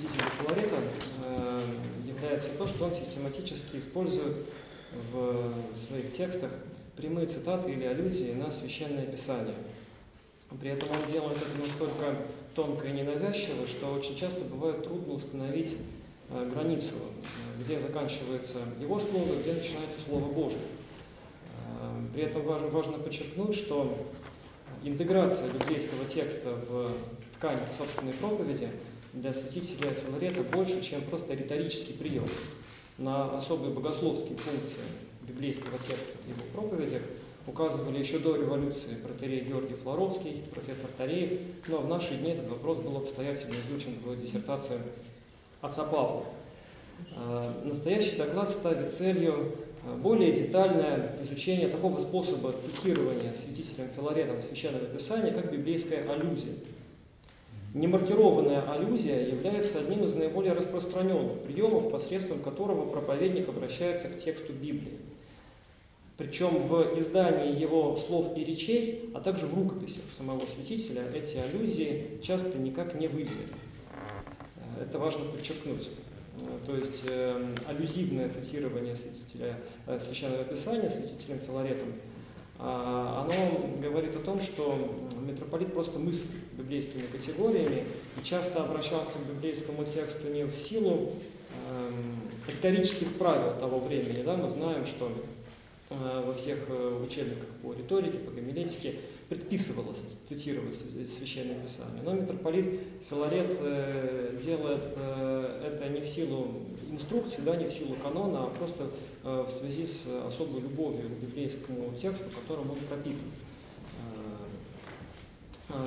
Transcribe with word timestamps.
святителя 0.00 0.30
Филарета 0.38 0.76
э, 1.24 1.62
является 2.06 2.50
то, 2.50 2.66
что 2.66 2.84
он 2.84 2.92
систематически 2.92 3.76
использует 3.76 4.38
в 5.12 5.76
своих 5.76 6.12
текстах 6.12 6.50
прямые 6.96 7.26
цитаты 7.26 7.70
или 7.70 7.84
аллюзии 7.84 8.32
на 8.32 8.50
Священное 8.50 9.06
Писание. 9.06 9.54
При 10.60 10.70
этом 10.70 10.88
он 10.90 11.10
делает 11.10 11.36
это 11.36 11.62
настолько 11.62 12.16
тонко 12.54 12.88
и 12.88 12.92
ненавязчиво, 12.92 13.66
что 13.66 13.92
очень 13.92 14.16
часто 14.16 14.40
бывает 14.40 14.82
трудно 14.82 15.14
установить 15.14 15.76
э, 16.30 16.50
границу, 16.52 16.92
где 17.60 17.78
заканчивается 17.78 18.58
его 18.80 18.98
слово, 18.98 19.36
где 19.40 19.52
начинается 19.52 20.00
Слово 20.00 20.32
Божие. 20.32 20.62
Э, 21.80 22.00
при 22.14 22.22
этом 22.22 22.42
важно, 22.42 22.68
важно 22.68 22.98
подчеркнуть, 22.98 23.54
что 23.54 23.98
интеграция 24.82 25.52
библейского 25.52 26.06
текста 26.06 26.56
в 26.68 26.90
ткань 27.36 27.60
собственной 27.76 28.14
проповеди 28.14 28.68
для 29.12 29.32
святителя 29.32 29.92
Филарета 29.92 30.42
больше, 30.42 30.82
чем 30.82 31.02
просто 31.02 31.34
риторический 31.34 31.92
прием. 31.92 32.24
На 32.98 33.34
особые 33.36 33.72
богословские 33.72 34.36
функции 34.36 34.82
библейского 35.26 35.78
текста 35.78 36.16
в 36.24 36.28
его 36.28 36.42
проповедях 36.52 37.02
указывали 37.46 37.98
еще 37.98 38.18
до 38.18 38.36
революции 38.36 38.94
протерей 38.94 39.40
Георгий 39.40 39.74
Флоровский, 39.74 40.42
профессор 40.52 40.90
Тареев, 40.96 41.40
но 41.66 41.78
в 41.78 41.88
наши 41.88 42.14
дни 42.14 42.32
этот 42.32 42.48
вопрос 42.48 42.78
был 42.78 42.96
обстоятельно 42.98 43.54
изучен 43.60 43.94
в 44.04 44.20
диссертации 44.20 44.78
отца 45.60 45.84
Павла. 45.84 46.24
Э, 47.16 47.62
настоящий 47.64 48.16
доклад 48.16 48.50
ставит 48.50 48.92
целью 48.92 49.54
э, 49.84 49.96
более 49.96 50.32
детальное 50.32 51.16
изучение 51.22 51.68
такого 51.68 51.98
способа 51.98 52.52
цитирования 52.52 53.34
святителем 53.34 53.88
Филаретом 53.96 54.42
Священного 54.42 54.84
Писания, 54.86 55.32
как 55.32 55.50
библейская 55.50 56.08
аллюзия. 56.08 56.52
Немаркированная 57.72 58.68
аллюзия 58.68 59.26
является 59.26 59.78
одним 59.78 60.04
из 60.04 60.14
наиболее 60.14 60.54
распространенных 60.54 61.42
приемов, 61.42 61.90
посредством 61.92 62.42
которого 62.42 62.90
проповедник 62.90 63.48
обращается 63.48 64.08
к 64.08 64.18
тексту 64.18 64.52
Библии. 64.52 64.98
Причем 66.16 66.58
в 66.58 66.98
издании 66.98 67.58
его 67.58 67.96
слов 67.96 68.36
и 68.36 68.44
речей, 68.44 69.10
а 69.14 69.20
также 69.20 69.46
в 69.46 69.54
рукописях 69.54 70.02
самого 70.10 70.46
святителя 70.46 71.02
эти 71.14 71.36
аллюзии 71.36 72.18
часто 72.22 72.58
никак 72.58 72.94
не 73.00 73.06
выделены. 73.06 73.54
Э, 74.56 74.82
это 74.82 74.98
важно 74.98 75.24
подчеркнуть. 75.26 75.88
Э, 76.40 76.58
то 76.66 76.76
есть 76.76 77.02
э, 77.06 77.54
аллюзивное 77.66 78.28
цитирование 78.28 78.96
святителя, 78.96 79.56
э, 79.86 79.98
священного 79.98 80.44
писания 80.44 80.88
святителем 80.88 81.38
Филаретом, 81.40 81.92
оно 82.62 83.70
говорит 83.80 84.16
о 84.16 84.20
том, 84.20 84.40
что 84.40 84.94
митрополит 85.20 85.72
просто 85.72 85.98
мыслит 85.98 86.26
библейскими 86.58 87.06
категориями 87.06 87.84
и 88.20 88.24
часто 88.24 88.62
обращался 88.62 89.18
к 89.18 89.34
библейскому 89.34 89.84
тексту 89.84 90.28
не 90.28 90.44
в 90.44 90.54
силу 90.54 91.12
э, 91.70 91.90
риторических 92.48 93.14
правил 93.14 93.58
того 93.58 93.80
времени. 93.80 94.22
Да? 94.22 94.36
Мы 94.36 94.50
знаем, 94.50 94.84
что 94.84 95.10
Э, 95.90 96.22
во 96.24 96.32
всех 96.34 96.58
э, 96.68 97.02
учебниках 97.04 97.48
по 97.62 97.72
риторике, 97.72 98.18
по 98.18 98.30
гомилетике 98.30 98.94
предписывалось 99.30 100.04
цитировать 100.26 100.74
Священное 100.74 101.58
Писание. 101.60 102.02
Но 102.04 102.12
митрополит 102.12 102.80
Филарет 103.08 103.56
э, 103.60 104.38
делает 104.42 104.84
это 105.64 105.88
не 105.88 106.02
в 106.02 106.06
силу 106.06 106.48
инструкции, 106.90 107.40
да, 107.40 107.56
не 107.56 107.64
в 107.64 107.72
силу 107.72 107.94
канона, 107.94 108.44
а 108.44 108.46
просто 108.48 108.90
в 109.22 109.48
связи 109.50 109.86
с 109.86 110.06
особой 110.26 110.60
любовью 110.60 111.08
к 111.08 111.12
библейскому 111.22 111.94
тексту, 111.94 112.24
которым 112.30 112.72
он 112.72 112.78
пропитан. 112.88 113.28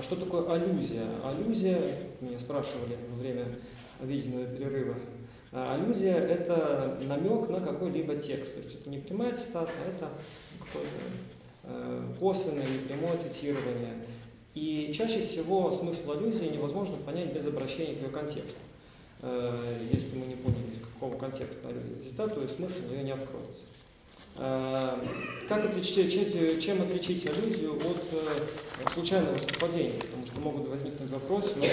Что 0.01 0.15
такое 0.15 0.49
аллюзия? 0.49 1.05
Аллюзия, 1.23 1.97
меня 2.21 2.39
спрашивали 2.39 2.97
во 3.09 3.19
время 3.19 3.45
обеденного 4.01 4.45
перерыва, 4.45 4.95
аллюзия– 5.53 6.15
это 6.17 6.97
намек 7.01 7.49
на 7.49 7.59
какой-либо 7.59 8.15
текст. 8.15 8.53
То 8.53 8.59
есть 8.59 8.75
это 8.75 8.89
не 8.89 8.99
прямая 8.99 9.35
цитата, 9.35 9.71
а 9.83 9.89
это 9.89 10.09
какое-то 10.59 10.95
э, 10.95 11.42
косвенное 12.19 12.67
или 12.67 12.79
прямое 12.79 13.17
цитирование. 13.17 14.05
И 14.53 14.93
чаще 14.95 15.23
всего 15.23 15.71
смысл 15.71 16.11
аллюзии 16.11 16.45
невозможно 16.45 16.97
понять 16.97 17.33
без 17.33 17.45
обращения 17.47 17.95
к 17.95 18.01
ее 18.01 18.09
контексту. 18.09 18.59
Э, 19.21 19.77
если 19.91 20.15
мы 20.15 20.25
не 20.25 20.35
поняли, 20.35 20.75
из 20.75 20.93
какого 20.93 21.17
контекста 21.17 21.69
аллюзия 21.69 21.97
взята, 21.99 22.27
то 22.27 22.43
и 22.43 22.47
смысл 22.47 22.91
ее 22.91 23.03
не 23.03 23.11
откроется. 23.11 23.63
Э, 24.35 24.97
как 25.47 25.65
отличить, 25.65 26.61
чем 26.61 26.81
отличить 26.81 27.25
аллюзию 27.25 27.77
от 27.77 28.93
случайного 28.93 29.37
совпадения? 29.37 29.99
Потому 29.99 30.27
что 30.27 30.39
могут 30.41 30.67
возникнуть 30.67 31.09
вопросы, 31.09 31.55
но 31.57 31.65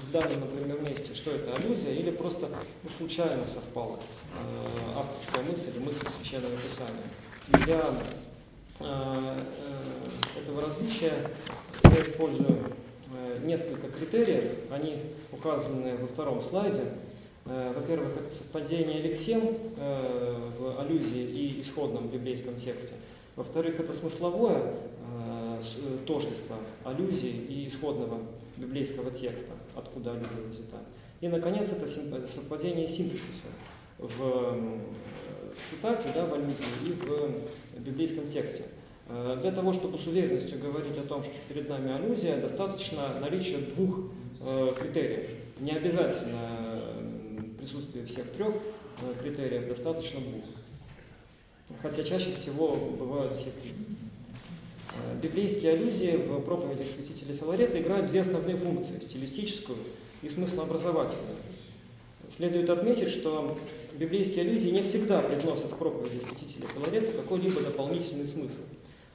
в 0.00 0.10
данном, 0.12 0.40
например, 0.40 0.80
месте, 0.82 1.14
что 1.14 1.30
это 1.30 1.54
аллюзия, 1.56 1.94
или 1.94 2.10
просто 2.10 2.48
ну, 2.82 2.90
случайно 2.98 3.46
совпала 3.46 3.98
э, 4.34 4.66
авторская 4.96 5.42
мысль 5.44 5.70
или 5.74 5.78
мысль 5.82 6.06
Священного 6.18 6.54
Писания. 6.56 7.08
Для 7.48 7.80
э, 7.80 7.92
э, 7.92 8.23
этого 8.80 10.62
различия 10.62 11.12
я 11.84 12.02
использую 12.02 12.58
э, 13.12 13.40
несколько 13.44 13.88
критериев, 13.88 14.52
они 14.70 14.96
указаны 15.32 15.96
во 15.96 16.06
втором 16.06 16.40
слайде. 16.40 16.82
Э, 17.46 17.72
во-первых, 17.74 18.16
это 18.16 18.30
совпадение 18.30 19.00
лексем 19.00 19.56
э, 19.76 20.50
в 20.58 20.80
аллюзии 20.80 21.22
и 21.22 21.60
исходном 21.60 22.08
библейском 22.08 22.56
тексте. 22.56 22.94
Во-вторых, 23.36 23.78
это 23.78 23.92
смысловое 23.92 24.74
э, 25.12 25.60
тождество 26.06 26.56
аллюзии 26.84 27.30
и 27.30 27.68
исходного 27.68 28.20
библейского 28.56 29.10
текста, 29.10 29.52
откуда 29.76 30.12
аллюзия 30.12 30.48
взята. 30.48 30.78
И, 31.20 31.28
наконец, 31.28 31.72
это 31.72 31.86
совпадение 32.26 32.88
синтезиса 32.88 33.48
в 33.98 34.58
цитате, 35.64 36.10
да, 36.14 36.26
в 36.26 36.34
аллюзии 36.34 36.64
и 36.86 36.92
в 36.92 37.80
библейском 37.80 38.26
тексте. 38.26 38.64
Э, 39.08 39.38
для 39.40 39.52
того, 39.52 39.72
чтобы 39.72 39.98
с 39.98 40.06
уверенностью 40.06 40.58
говорить 40.58 40.96
о 40.96 41.02
том, 41.02 41.22
что 41.22 41.32
перед 41.48 41.68
нами 41.68 41.92
аллюзия, 41.92 42.40
достаточно 42.40 43.20
наличия 43.20 43.58
двух 43.58 44.00
э, 44.40 44.72
критериев. 44.78 45.30
Не 45.60 45.72
обязательно 45.72 46.80
присутствие 47.58 48.04
всех 48.06 48.30
трех 48.32 48.54
э, 49.02 49.14
критериев, 49.20 49.68
достаточно 49.68 50.20
двух. 50.20 50.44
Хотя 51.80 52.02
чаще 52.02 52.32
всего 52.32 52.76
бывают 52.76 53.34
все 53.34 53.50
три. 53.50 53.72
Э, 54.92 55.16
библейские 55.20 55.72
аллюзии 55.72 56.16
в 56.16 56.40
проповедях 56.40 56.88
святителя 56.88 57.34
Филарета 57.34 57.80
играют 57.80 58.06
две 58.06 58.20
основные 58.20 58.56
функции– 58.56 58.98
стилистическую 59.00 59.78
и 60.22 60.28
смыслообразовательную. 60.28 61.36
Следует 62.36 62.68
отметить, 62.68 63.10
что 63.10 63.56
библейские 63.96 64.40
аллюзии 64.40 64.70
не 64.70 64.82
всегда 64.82 65.20
привносят 65.20 65.70
в 65.70 65.76
проповеди 65.76 66.18
святителя 66.18 66.66
Филарета 66.66 67.12
какой-либо 67.12 67.60
дополнительный 67.60 68.26
смысл. 68.26 68.62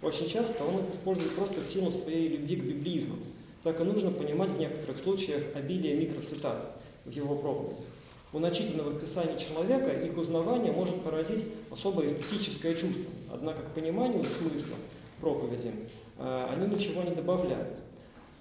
Очень 0.01 0.29
часто 0.29 0.63
он 0.63 0.85
их 0.85 0.91
использует 0.91 1.33
просто 1.33 1.59
в 1.59 1.65
силу 1.65 1.91
своей 1.91 2.29
любви 2.29 2.55
к 2.55 2.63
библизму. 2.63 3.17
Так 3.61 3.81
и 3.81 3.83
нужно 3.83 4.11
понимать 4.11 4.51
в 4.51 4.57
некоторых 4.57 4.97
случаях 4.97 5.43
обилие 5.53 5.95
микроцитат 5.95 6.81
в 7.03 7.11
его 7.11 7.35
проповедях. 7.35 7.83
У 8.31 8.39
начитанного 8.39 8.91
в 8.91 9.01
Писании 9.01 9.37
человека 9.37 9.91
их 9.91 10.17
узнавание 10.17 10.71
может 10.71 11.01
породить 11.03 11.45
особое 11.69 12.07
эстетическое 12.07 12.73
чувство. 12.73 13.11
Однако 13.33 13.63
к 13.63 13.73
пониманию 13.73 14.23
смысла 14.23 14.77
проповеди, 15.19 15.73
э, 16.19 16.47
они 16.53 16.73
ничего 16.73 17.03
не 17.03 17.13
добавляют. 17.13 17.79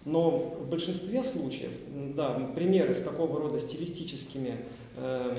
Но 0.05 0.57
в 0.61 0.69
большинстве 0.69 1.23
случаев, 1.23 1.73
да, 2.15 2.51
примеры 2.55 2.95
с 2.95 3.03
такого 3.03 3.41
рода 3.41 3.61
стилистическими, 3.61 4.57
э, 4.97 5.37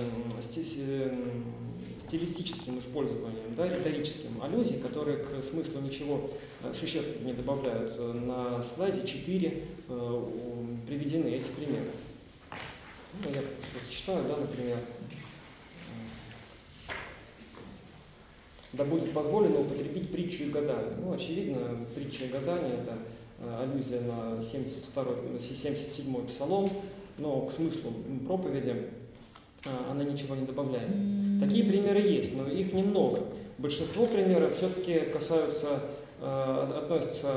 стилистическим 2.00 2.80
использованием, 2.80 3.56
да, 3.56 3.68
риторическим 3.68 4.42
аллюзий, 4.42 4.80
которые 4.80 5.18
к 5.18 5.44
смыслу 5.44 5.82
ничего 5.82 6.30
э, 6.62 6.74
существенно 6.74 7.26
не 7.26 7.34
добавляют, 7.34 7.94
э, 7.98 8.12
на 8.14 8.62
слайде 8.62 9.08
4 9.08 9.64
э, 9.88 10.26
приведены 10.86 11.28
эти 11.30 11.50
примеры. 11.52 11.92
Ну, 13.24 13.30
я 13.34 13.42
зачитаю, 13.84 14.24
да, 14.28 14.38
например. 14.38 14.78
да 18.74 18.84
будет 18.84 19.12
позволено 19.14 19.62
употребить 19.62 20.12
притчу 20.12 20.44
и 20.44 20.50
гадание. 20.50 20.94
Ну, 21.02 21.14
очевидно, 21.14 21.86
притча 21.96 22.26
и 22.26 22.30
гадание– 22.30 22.80
это 22.82 22.98
аллюзия 23.42 24.02
на 24.02 24.42
72 24.42 25.04
на 25.34 25.40
77 25.40 26.28
псалом, 26.28 26.70
но 27.18 27.42
к 27.42 27.54
смыслу 27.54 27.94
проповеди 28.26 28.76
э, 29.66 29.70
она 29.90 30.04
ничего 30.04 30.36
не 30.36 30.46
добавляет. 30.46 30.90
Такие 31.40 31.64
примеры 31.64 32.02
есть, 32.02 32.36
но 32.36 32.48
их 32.48 32.74
немного. 32.74 33.24
Большинство 33.58 34.06
примеров 34.06 34.56
все-таки 34.56 35.00
касаются 35.12 35.68
э, 35.68 35.80
относится 36.22 37.34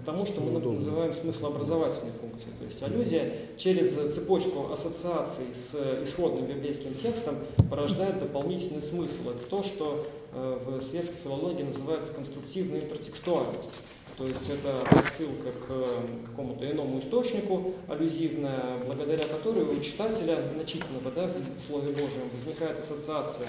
к 0.00 0.04
тому, 0.04 0.26
что 0.26 0.40
мы 0.40 0.58
называем 0.58 1.14
смыслообразовательной 1.14 2.12
функцией. 2.20 2.52
То 2.58 2.64
есть 2.64 2.82
аллюзия 2.82 3.32
через 3.56 3.92
цепочку 4.12 4.72
ассоциаций 4.72 5.46
с 5.54 5.76
исходным 6.02 6.46
библейским 6.46 6.94
текстом 6.94 7.36
порождает 7.70 8.18
дополнительный 8.18 8.82
смысл. 8.82 9.30
Это 9.30 9.44
то, 9.44 9.62
что 9.62 10.06
э, 10.32 10.58
в 10.64 10.80
светской 10.80 11.16
филологии 11.22 11.62
называется 11.62 12.12
конструктивная 12.12 12.80
интертекстуальность. 12.80 13.78
То 14.16 14.28
есть 14.28 14.48
это 14.48 14.80
отсылка 14.96 15.50
к 15.50 16.26
какому-то 16.26 16.70
иному 16.70 17.00
источнику, 17.00 17.74
аллюзивная, 17.88 18.78
благодаря 18.86 19.26
которой 19.26 19.64
у 19.64 19.80
читателя 19.80 20.38
начитанного 20.56 21.10
да, 21.14 21.26
в 21.26 21.66
Слове 21.66 21.88
Божьем 21.88 22.30
возникает 22.32 22.78
ассоциация 22.78 23.48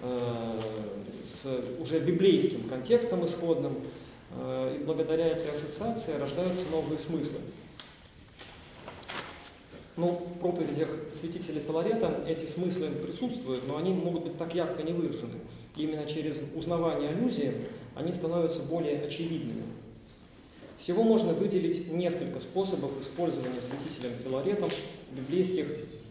э, 0.00 0.60
с 1.22 1.46
уже 1.80 2.00
библейским 2.00 2.68
контекстом 2.68 3.24
исходным, 3.24 3.72
э, 3.72 3.99
и 4.40 4.84
благодаря 4.84 5.28
этой 5.28 5.50
ассоциации 5.50 6.18
рождаются 6.18 6.64
новые 6.70 6.98
смыслы. 6.98 7.38
Ну, 9.96 10.08
в 10.34 10.38
проповедях 10.38 10.88
святителя 11.12 11.60
Филарета 11.60 12.24
эти 12.26 12.46
смыслы 12.46 12.88
присутствуют, 12.88 13.66
но 13.68 13.76
они 13.76 13.92
могут 13.92 14.24
быть 14.24 14.38
так 14.38 14.54
ярко 14.54 14.82
не 14.82 14.92
выражены. 14.92 15.40
именно 15.76 16.06
через 16.06 16.42
узнавание 16.54 17.10
аллюзии 17.10 17.52
они 17.94 18.12
становятся 18.12 18.62
более 18.62 19.02
очевидными. 19.02 19.64
Всего 20.78 21.02
можно 21.02 21.34
выделить 21.34 21.92
несколько 21.92 22.40
способов 22.40 22.98
использования 22.98 23.60
святителем 23.60 24.12
Филаретом 24.24 24.70
библейских 25.12 25.66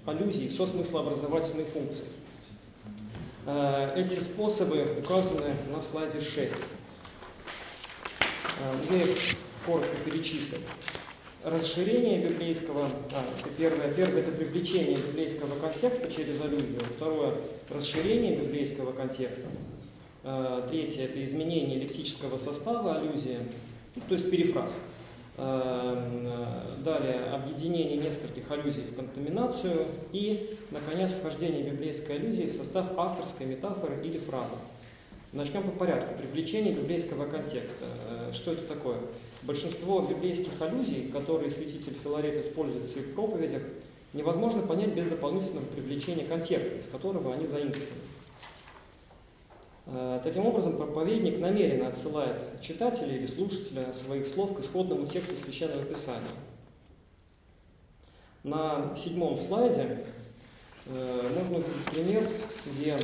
аллюзий 0.06 0.52
со 0.52 0.68
смыслообразовательной 0.68 1.66
функцией. 1.66 2.12
Э, 3.48 3.94
эти 3.96 4.20
способы 4.20 4.86
указаны 5.00 5.56
на 5.74 5.82
слайде 5.82 6.22
6. 6.22 6.54
Я 8.90 9.04
их 9.04 9.18
коротко 9.66 9.96
перечислю. 10.06 10.58
Расширение 11.44 12.20
библейского, 12.28 12.90
а, 13.14 13.24
первое, 13.58 13.94
первое 13.94 14.22
это 14.22 14.32
привлечение 14.32 14.98
библейского 14.98 15.58
контекста 15.58 16.12
через 16.12 16.42
аллюзию, 16.42 16.82
второе 16.98 17.36
расширение 17.70 18.36
библейского 18.36 18.92
контекста, 18.92 19.48
э, 20.26 20.68
третье 20.70 21.06
это 21.06 21.24
изменение 21.24 21.80
лексического 21.80 22.36
состава 22.36 22.98
аллюзии, 22.98 23.38
то 24.10 24.14
есть 24.14 24.30
перефраз. 24.30 24.82
Э, 25.38 26.76
далее 26.84 27.24
объединение 27.32 27.96
нескольких 27.96 28.52
аллюзий 28.52 28.84
в 28.84 28.94
контаминацию 28.94 29.86
и, 30.12 30.58
наконец, 30.72 31.12
вхождение 31.12 31.64
библейской 31.64 32.18
аллюзии 32.18 32.44
в 32.44 32.54
состав 32.54 32.88
авторской 32.98 33.46
метафоры 33.46 34.02
или 34.04 34.18
фразы. 34.20 34.56
Начнем 35.32 35.62
по 35.62 35.70
порядку. 35.70 36.16
Привлечение 36.18 36.74
библейского 36.74 37.30
контекста. 37.30 37.86
Э, 38.08 38.32
что 38.34 38.54
это 38.54 38.64
такое? 38.64 38.98
Большинство 39.44 40.02
библейских 40.02 40.60
аллюзий, 40.60 41.08
которые 41.12 41.52
святитель 41.52 41.94
Филарет 42.04 42.44
использует 42.44 42.86
в 42.86 42.90
своих 42.90 43.14
проповедях, 43.14 43.62
невозможно 44.14 44.64
понять 44.64 44.96
без 44.96 45.06
дополнительного 45.06 45.66
привлечения 45.66 46.26
контекста, 46.26 46.78
из 46.78 46.88
которого 46.88 47.32
они 47.32 47.46
заимствованы. 47.46 48.02
Э, 49.86 50.20
таким 50.24 50.48
образом, 50.48 50.78
проповедник 50.78 51.38
намеренно 51.38 51.90
отсылает 51.90 52.60
читателя 52.60 53.16
или 53.16 53.28
слушателя 53.28 53.94
своих 53.94 54.26
слов 54.26 54.56
к 54.56 54.62
исходному 54.62 55.06
тексту 55.06 55.36
Священного 55.36 55.84
Писания. 55.84 56.32
На 58.44 58.96
седьмом 58.96 59.38
слайде 59.38 60.06
э, 60.88 61.22
можно 61.38 61.58
увидеть 61.58 61.86
пример, 61.94 62.28
где 62.66 62.98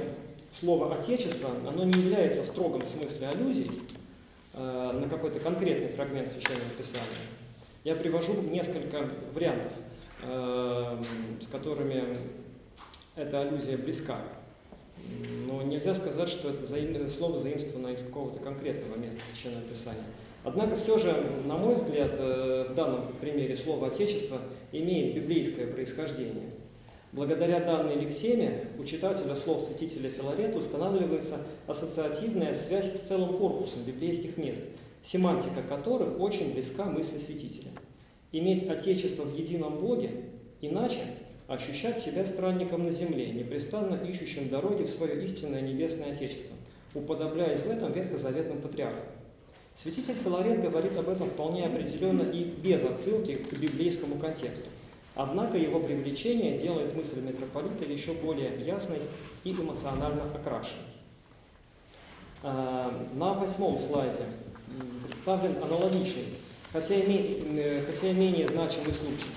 слово 0.60 0.96
«отечество» 0.96 1.50
оно 1.68 1.84
не 1.84 2.00
является 2.00 2.44
в 2.44 2.48
строгом 2.48 2.86
смысле 2.86 3.28
аллюзией 3.28 3.82
э, 4.54 4.92
на 4.94 5.10
какой-то 5.10 5.40
конкретный 5.40 5.90
фрагмент 5.90 6.28
Священного 6.28 6.70
Писания. 6.78 7.06
Я 7.84 7.96
привожу 7.96 8.42
несколько 8.42 9.08
вариантов, 9.34 9.72
с 10.24 11.48
которыми 11.52 12.18
эта 13.16 13.42
аллюзия 13.42 13.78
близка. 13.78 14.18
Но 15.46 15.62
нельзя 15.62 15.94
сказать, 15.94 16.30
что 16.30 16.50
это 16.50 16.66
слово 17.08 17.38
заимствовано 17.38 17.90
из 17.90 18.02
какого-то 18.02 18.40
конкретного 18.40 18.98
места 18.98 19.22
Священного 19.22 19.64
Писания. 19.64 20.06
Однако 20.44 20.76
все 20.76 20.98
же, 20.98 21.12
на 21.46 21.58
мой 21.58 21.76
взгляд, 21.76 22.12
э, 22.14 22.68
в 22.70 22.76
данном 22.76 23.14
примере 23.20 23.56
слово 23.56 23.88
«отечество» 23.88 24.40
имеет 24.72 25.16
библейское 25.16 25.68
происхождение. 25.68 26.52
Благодаря 27.16 27.62
данной 27.62 27.96
лексеме 27.96 28.66
у 28.78 28.84
читателя 28.84 29.38
слов 29.38 29.62
святителя 29.62 30.10
Филарета 30.10 30.58
устанавливается 30.58 31.38
ассоциативная 31.66 32.52
связь 32.52 32.94
с 32.94 33.08
целым 33.08 33.38
корпусом 33.38 33.84
библейских 33.84 34.36
мест, 34.36 34.62
семантика 35.02 35.62
которых 35.62 36.20
очень 36.20 36.52
близка 36.52 36.84
мысли 36.84 37.18
святителя. 37.18 37.72
Иметь 38.34 38.70
отечество 38.70 39.24
в 39.24 39.34
едином 39.34 39.78
Боге 39.78 40.12
иначе 40.60 41.06
ощущать 41.48 42.00
себя 42.00 42.26
странником 42.26 42.84
на 42.84 42.92
земле, 42.92 43.32
непрестанно 43.32 43.96
ищущим 43.96 44.50
дороги 44.50 44.84
в 44.84 44.90
свое 44.90 45.24
истинное 45.24 45.62
небесное 45.62 46.12
Отечество, 46.12 46.54
уподобляясь 46.94 47.62
в 47.62 47.70
этом 47.70 47.94
ветхозаветным 47.94 48.62
патриархам. 48.62 49.06
Святитель 49.74 50.16
Филарет 50.16 50.62
говорит 50.62 50.98
об 50.98 51.08
этом 51.08 51.30
вполне 51.30 51.66
определенно 51.66 52.24
и 52.24 52.44
без 52.44 52.84
отсылки 52.84 53.36
к 53.36 53.54
библейскому 53.58 54.16
контексту. 54.18 54.68
Однако 55.16 55.58
его 55.58 55.80
привлечение 55.80 56.58
делает 56.58 56.94
мысль 56.94 57.22
митрополита 57.22 57.86
еще 57.86 58.14
более 58.14 58.60
ясной 58.60 59.00
и 59.46 59.52
эмоционально 59.52 60.24
окрашенной. 60.34 60.84
А, 62.44 63.08
на 63.14 63.34
восьмом 63.34 63.80
слайде 63.80 64.26
представлен 65.08 65.64
аналогичный, 65.64 66.36
хотя 66.72 66.96
и, 66.96 67.44
э, 67.58 67.82
хотя 67.88 68.10
и 68.10 68.14
менее 68.14 68.48
значимый 68.48 68.94
случай. 68.94 69.32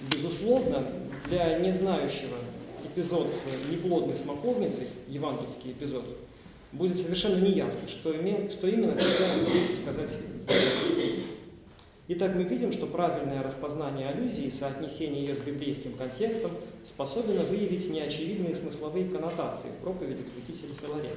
Безусловно, 0.00 0.86
для 1.28 1.58
незнающего 1.58 2.38
эпизод 2.84 3.30
с 3.30 3.44
неплодной 3.70 4.16
смоковницей, 4.16 4.88
евангельский 5.06 5.72
эпизод, 5.72 6.04
будет 6.72 6.96
совершенно 6.96 7.36
неясно, 7.36 7.88
что, 7.88 8.12
име, 8.16 8.50
что 8.50 8.66
именно 8.66 8.94
хотел 8.94 9.40
здесь 9.42 9.78
сказать 9.78 10.08
святитель. 10.08 11.22
Итак, 12.12 12.34
мы 12.34 12.42
видим, 12.42 12.72
что 12.72 12.88
правильное 12.88 13.40
распознание 13.40 14.08
аллюзии 14.08 14.46
и 14.46 14.50
соотнесение 14.50 15.24
ее 15.24 15.36
с 15.36 15.38
библейским 15.38 15.92
контекстом 15.92 16.50
способно 16.82 17.44
выявить 17.44 17.88
неочевидные 17.88 18.52
смысловые 18.52 19.08
коннотации 19.08 19.68
в 19.68 19.80
проповедях 19.80 20.26
святителя 20.26 20.74
Филарета. 20.74 21.14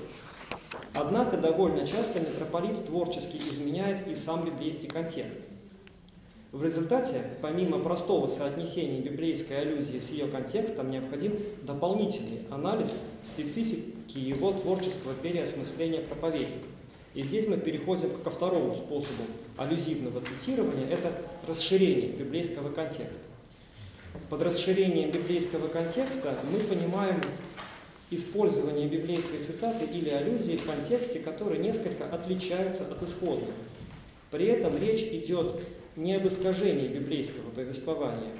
Однако 0.94 1.38
довольно 1.38 1.88
часто 1.88 2.19
митрополит 2.19 2.86
творчески 2.86 3.38
изменяет 3.38 4.07
и 4.07 4.13
сам 4.13 4.45
библейский 4.45 4.88
контекст– 4.88 5.40
в 6.54 6.63
результате, 6.63 7.24
помимо 7.42 7.80
простого 7.80 8.28
соотнесения 8.28 9.01
библейской 9.01 9.54
аллюзии 9.54 9.98
с 9.98 10.12
ее 10.12 10.28
контекстом, 10.28 10.92
необходим 10.92 11.34
дополнительный 11.63 12.41
анализ 12.51 13.00
специфики 13.24 14.20
его 14.20 14.51
творческого 14.51 15.15
переосмысления 15.15 16.01
проповедника. 16.01 16.67
И 17.13 17.24
здесь 17.24 17.48
мы 17.48 17.58
переходим 17.58 18.10
ко 18.24 18.29
второму 18.32 18.74
способу 18.74 19.24
аллюзивного 19.58 20.22
цитирования– 20.22 20.88
это 20.89 21.12
расширение 21.48 22.10
библейского 22.10 22.72
контекста. 22.72 23.22
Под 24.29 24.41
расширением 24.41 25.12
библейского 25.12 25.67
контекста 25.67 26.36
мы 26.51 26.60
понимаем 26.60 27.22
использование 28.10 28.88
библейской 28.88 29.39
цитаты 29.39 29.86
или 29.86 30.10
аллюзии 30.10 30.58
в 30.58 30.65
контексте, 30.65 31.20
который 31.20 31.60
несколько 31.60 32.05
отличается 32.05 32.84
от 32.86 33.01
исходного. 33.03 33.53
При 34.32 34.48
этом 34.48 34.77
речь 34.77 35.01
идет 35.01 35.60
не 35.96 36.15
об 36.15 36.25
искажении 36.27 36.88
библейского 36.88 37.51
повествования 37.51 38.32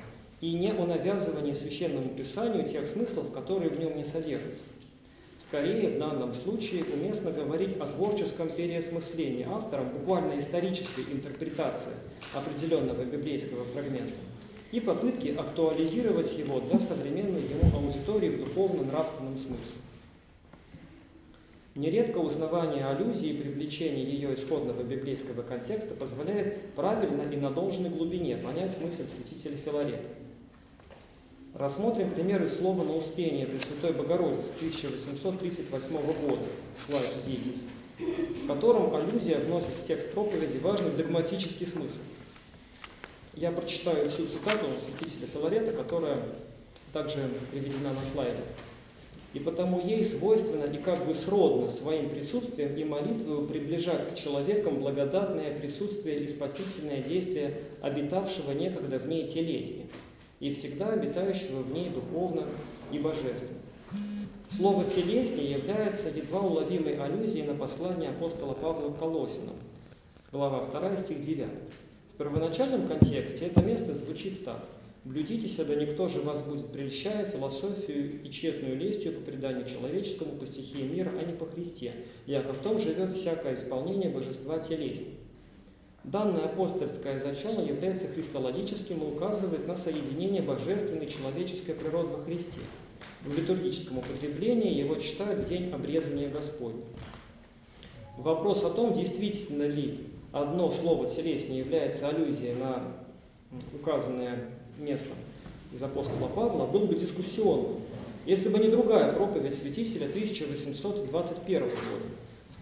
и 0.42 0.54
не 0.54 0.72
о 0.72 0.86
навязывании 0.86 1.54
священному 1.54 2.10
писанию 2.10 2.66
тех 2.66 2.88
смыслов, 2.88 3.32
которые 3.32 3.70
в 3.70 3.80
нем 3.80 3.96
не 3.96 4.04
содержатся. 4.04 4.64
Скорее, 5.38 5.90
в 5.90 5.98
данном 5.98 6.34
случае 6.34 6.86
уместно 6.86 7.32
говорить 7.32 7.78
о 7.80 7.88
творческом 7.88 8.50
переосмыслении 8.50 9.48
автором 9.50 9.90
буквально 9.90 10.40
исторической 10.40 11.02
интерпретации 11.12 11.94
определенного 12.34 13.04
библейского 13.04 13.66
фрагмента 13.66 14.14
и 14.72 14.80
попытки 14.80 15.30
актуализировать 15.30 16.38
его 16.38 16.60
для 16.60 16.80
современной 16.80 17.44
ему 17.44 17.76
аудитории 17.76 18.30
в 18.30 18.46
духовно-нравственном 18.46 19.38
смысле. 19.38 19.76
Нередко 21.76 22.20
узнавание 22.20 22.86
аллюзии 22.86 23.30
и 23.30 23.38
привлечение 23.38 24.04
ее 24.04 24.36
исходного 24.36 24.84
библейского 24.84 25.42
контекста 25.42 25.96
позволяет 25.96 26.74
правильно 26.76 27.24
и 27.24 27.36
на 27.36 27.50
должной 27.50 27.90
глубине 27.90 28.38
понять 28.38 28.80
мысль 28.80 29.08
святителя 29.08 29.58
Филарета. 29.58 30.08
Рассмотрим 31.54 32.10
примеры 32.10 32.48
слова 32.48 32.84
на 32.84 32.96
Успение 32.96 33.46
Пресвятой 33.46 33.94
Богородицы 33.94 34.50
1838 34.58 35.98
года, 36.28 36.42
слайд 36.76 37.22
10, 37.24 37.64
в 38.44 38.48
котором 38.48 38.96
аллюзия 38.96 39.38
вносит 39.38 39.70
в 39.70 39.84
текст 39.84 40.12
проповеди 40.14 40.58
важный 40.58 40.90
догматический 40.94 41.68
смысл. 41.68 42.00
Я 43.36 43.52
прочитаю 43.52 44.10
всю 44.10 44.26
цитату 44.26 44.66
святителя 44.80 45.28
Филарета, 45.28 45.74
которая 45.74 46.18
также 46.92 47.30
приведена 47.52 47.94
на 47.94 48.04
слайде. 48.04 48.42
и 49.34 49.40
потому 49.40 49.80
ей 49.80 50.04
свойственно 50.04 50.66
и 50.66 50.78
как 50.78 51.06
бы 51.06 51.14
сродно 51.14 51.68
своим 51.68 52.10
присутствием 52.10 52.76
и 52.76 52.84
молитвою 52.84 53.48
приближать 53.48 54.08
к 54.08 54.16
человекам 54.16 54.80
благодатное 54.80 55.56
присутствие 55.58 56.24
и 56.24 56.28
спасительное 56.28 57.02
действие 57.02 57.60
обитавшего 57.82 58.52
некогда 58.52 59.00
в 59.00 59.08
ней 59.08 59.28
телесне, 59.28 59.88
и 60.40 60.54
всегда 60.54 60.90
обитающего 60.90 61.62
в 61.62 61.72
ней 61.72 61.90
духовно 61.90 62.46
и 62.92 63.00
божественно. 63.00 63.60
Слово 64.50 64.86
«телесне» 64.86 65.52
является 65.52 66.10
едва 66.10 66.42
уловимой 66.42 66.98
аллюзией 66.98 67.48
на 67.48 67.56
послание 67.56 68.12
апостола 68.12 68.54
Павла 68.54 68.92
к 68.92 69.00
Колосинам, 69.00 69.56
глава 70.32 70.64
2, 70.64 70.98
стих 70.98 71.22
9. 71.22 71.48
В 72.14 72.18
первоначальном 72.18 72.88
контексте 72.88 73.46
это 73.46 73.64
место 73.64 73.96
звучит 73.96 74.44
так. 74.46 74.68
«Блюдитесь, 75.06 75.56
когда 75.56 75.76
никто 75.76 76.08
же 76.08 76.22
вас 76.22 76.42
будет 76.42 76.68
прельщая 76.68 77.26
философию 77.26 78.24
и 78.24 78.30
тщетную 78.30 78.78
лестью 78.78 79.14
по 79.14 79.22
преданию 79.22 79.68
человеческому, 79.68 80.34
по 80.34 80.46
стихии 80.46 80.84
мира, 80.84 81.12
а 81.20 81.26
не 81.26 81.34
по 81.34 81.46
Христе, 81.46 81.92
яко 82.26 82.54
в 82.54 82.60
том 82.60 82.80
живет 82.80 83.12
всякое 83.12 83.56
исполнение 83.56 84.10
божества 84.10 84.60
телесней». 84.60 85.18
Данное 86.04 86.46
апостольское 86.46 87.18
зачало 87.18 87.62
является 87.62 88.10
христологическим 88.10 89.02
и 89.02 89.06
указывает 89.06 89.68
на 89.68 89.78
соединение 89.78 90.42
божественной 90.42 91.08
человеческой 91.08 91.74
природы 91.74 92.10
во 92.10 92.24
Христе. 92.24 92.60
В 93.26 93.34
литургическом 93.34 94.00
употреблении 94.00 94.74
его 94.74 94.96
читают 94.96 95.40
в 95.40 95.48
день 95.48 95.72
обрезания 95.72 96.30
Господня. 96.30 96.84
Вопрос 98.18 98.64
о 98.64 98.70
том, 98.70 98.92
действительно 98.92 99.64
ли 99.64 100.02
одно 100.34 100.72
слово 100.72 101.08
телеснее 101.08 101.60
является 101.60 102.10
аллюзией 102.10 102.56
на 102.56 102.84
указанное 103.74 104.50
место 104.78 105.10
из 105.72 105.82
апостола 105.82 106.28
Павла, 106.28 106.66
был 106.66 106.82
бы 106.82 106.96
дискуссионным, 106.96 107.80
если 108.26 108.50
бы 108.50 108.60
не 108.60 108.68
другая 108.68 109.14
проповедь 109.14 109.56
святителя 109.56 110.06
1821 110.06 111.62
года, 111.62 111.74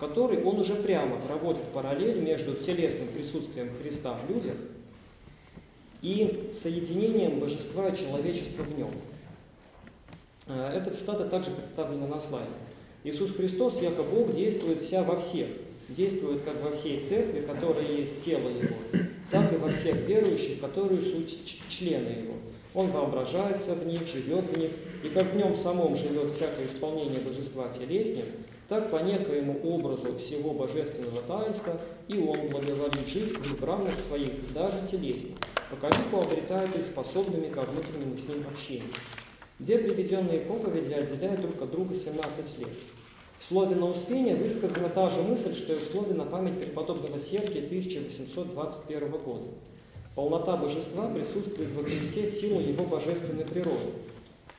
которой 0.01 0.43
он 0.43 0.59
уже 0.59 0.75
прямо 0.75 1.17
проводит 1.17 1.63
параллель 1.69 2.19
между 2.19 2.55
телесным 2.55 3.07
присутствием 3.07 3.69
Христа 3.81 4.17
в 4.25 4.29
людях 4.29 4.57
и 6.01 6.49
соединением 6.51 7.39
божества 7.39 7.87
и 7.87 7.97
человечества 7.97 8.63
в 8.63 8.77
нем. 8.77 8.91
Э, 10.47 10.73
эта 10.75 10.91
цитата 10.91 11.25
также 11.29 11.51
представлена 11.51 12.07
на 12.07 12.19
слайде. 12.19 12.51
Иисус 13.03 13.31
Христос, 13.31 13.81
яко 13.81 14.03
Бог, 14.03 14.33
действует 14.33 14.81
вся 14.81 15.03
во 15.03 15.15
всех– 15.15 15.47
действует 15.91 16.41
как 16.41 16.61
во 16.61 16.71
всей 16.71 16.99
церкви, 16.99 17.41
которая 17.41 17.85
есть 17.85 18.23
тело 18.23 18.49
Его, 18.49 18.75
так 19.29 19.51
и 19.53 19.57
во 19.57 19.69
всех 19.69 19.95
верующих, 20.07 20.59
которые 20.59 21.01
суть 21.01 21.61
члены 21.69 22.09
Его. 22.09 22.35
Он 22.73 22.89
воображается 22.89 23.75
в 23.75 23.85
них, 23.85 24.07
живет 24.07 24.45
в 24.45 24.57
них, 24.57 24.71
и 25.03 25.09
как 25.09 25.33
в 25.33 25.35
нем 25.35 25.55
самом 25.55 25.95
живет 25.95 26.31
всякое 26.31 26.65
исполнение 26.65 27.19
божества 27.19 27.67
телеснем, 27.67 28.25
так 28.69 28.89
по 28.89 28.97
некоему 28.97 29.59
образу 29.63 30.17
всего 30.17 30.53
божественного 30.53 31.21
таинства 31.23 31.79
и 32.07 32.17
он 32.17 32.47
благоволит 32.49 33.07
жить 33.07 33.37
в 33.37 33.45
избранных 33.45 33.95
своих, 33.97 34.53
даже 34.53 34.85
телесней, 34.85 35.35
пока 35.69 35.89
легко 35.89 36.21
обретает 36.21 36.75
их 36.75 36.85
способными 36.85 37.49
ко 37.49 37.63
внутреннему 37.63 38.17
с 38.17 38.27
ним 38.27 38.45
общению. 38.49 38.93
Две 39.59 39.77
приведенные 39.77 40.39
проповеди 40.39 40.93
отделяют 40.93 41.41
друг 41.41 41.61
от 41.61 41.71
друга 41.71 41.93
17 41.93 42.59
лет. 42.59 42.69
В 43.39 43.43
слове 43.43 43.75
на 43.75 43.89
Успение 43.89 44.35
высказана 44.35 44.87
та 44.87 45.09
же 45.09 45.21
мысль, 45.21 45.55
что 45.55 45.73
и 45.73 45.75
в 45.75 45.83
слове 45.83 46.13
на 46.13 46.25
память 46.25 46.59
преподобного 46.59 47.19
Сергия 47.19 47.65
1821 47.65 49.11
года. 49.11 49.47
Полнота 50.15 50.57
божества 50.57 51.09
присутствует 51.09 51.71
во 51.71 51.83
Христе 51.83 52.29
в 52.29 52.33
силу 52.33 52.59
его 52.59 52.83
божественной 52.83 53.45
природы. 53.45 53.91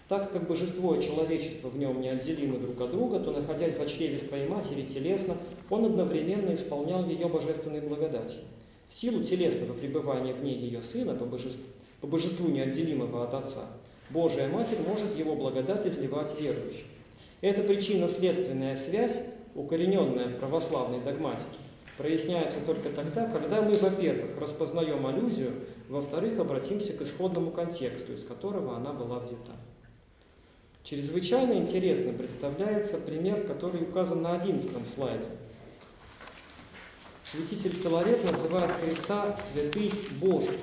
Так 0.09 0.33
как 0.33 0.47
божество 0.47 0.95
и 0.95 1.03
человечество 1.03 1.69
в 1.69 1.79
нем 1.79 2.01
неотделимы 2.01 2.59
друг 2.59 2.81
от 2.81 2.91
друга, 2.91 3.21
то, 3.21 3.33
находясь 3.33 3.75
в 3.75 3.87
чреве 3.87 4.19
своей 4.19 4.49
матери 4.49 4.83
телесно, 4.83 5.37
он 5.71 5.85
одновременно 5.87 6.55
исполнял 6.55 7.07
ее 7.07 7.29
божественной 7.29 7.81
благодатью. 7.81 8.41
В 8.89 8.95
силу 8.95 9.23
телесного 9.23 9.73
пребывания 9.75 10.35
в 10.35 10.43
ней 10.43 10.57
ее 10.57 10.83
сына 10.83 11.15
по 11.15 11.25
божеству, 11.25 11.65
по 12.01 12.07
божеству 12.07 12.49
неотделимого 12.49 13.25
от 13.25 13.35
Отца, 13.35 13.67
Божия 14.11 14.49
Матерь 14.49 14.81
может 14.87 15.17
его 15.17 15.35
благодать 15.35 15.87
изливать 15.87 16.39
верующим. 16.39 16.87
Эта 17.41 17.63
причинно-следственная 17.63 18.77
связь, 18.77 19.23
укорененная 19.55 20.29
в 20.29 20.37
православной 20.37 21.01
догматике, 21.01 21.47
проясняется 22.03 22.59
только 22.67 22.91
тогда, 22.91 23.27
когда 23.27 23.63
мы, 23.63 23.75
во-первых, 23.75 24.37
распознаем 24.41 25.07
аллюзию, 25.07 25.53
во-вторых, 25.89 26.37
обратимся 26.41 26.93
к 26.95 27.03
исходному 27.03 27.53
контексту, 27.53 28.13
из 28.13 28.25
которого 28.25 28.77
она 28.77 28.93
была 28.93 29.21
взята. 29.21 29.53
Чрезвычайно 30.83 31.53
интересно 31.53 32.13
представляется 32.13 32.99
пример, 32.99 33.47
который 33.47 33.83
указан 33.83 34.21
на 34.21 34.35
одиннадцатом 34.35 34.85
слайде. 34.85 35.27
Святитель 37.23 37.71
Филарет 37.71 38.29
называет 38.29 38.73
Христа 38.85 39.37
«святый 39.37 39.93
Божий», 40.21 40.59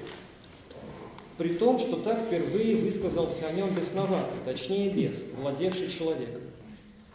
при 1.37 1.53
том, 1.53 1.79
что 1.79 1.95
так 1.95 2.19
впервые 2.19 2.75
высказался 2.75 3.47
о 3.47 3.53
нем 3.53 3.73
бесноватый, 3.73 4.39
точнее 4.43 4.89
бес, 4.89 5.23
владевший 5.37 5.89
человеком. 5.89 6.41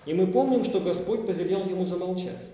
И 0.06 0.14
мы 0.14 0.26
помним, 0.26 0.64
что 0.64 0.80
Господь 0.80 1.26
повелел 1.26 1.66
ему 1.66 1.84
замолчать. 1.84 2.48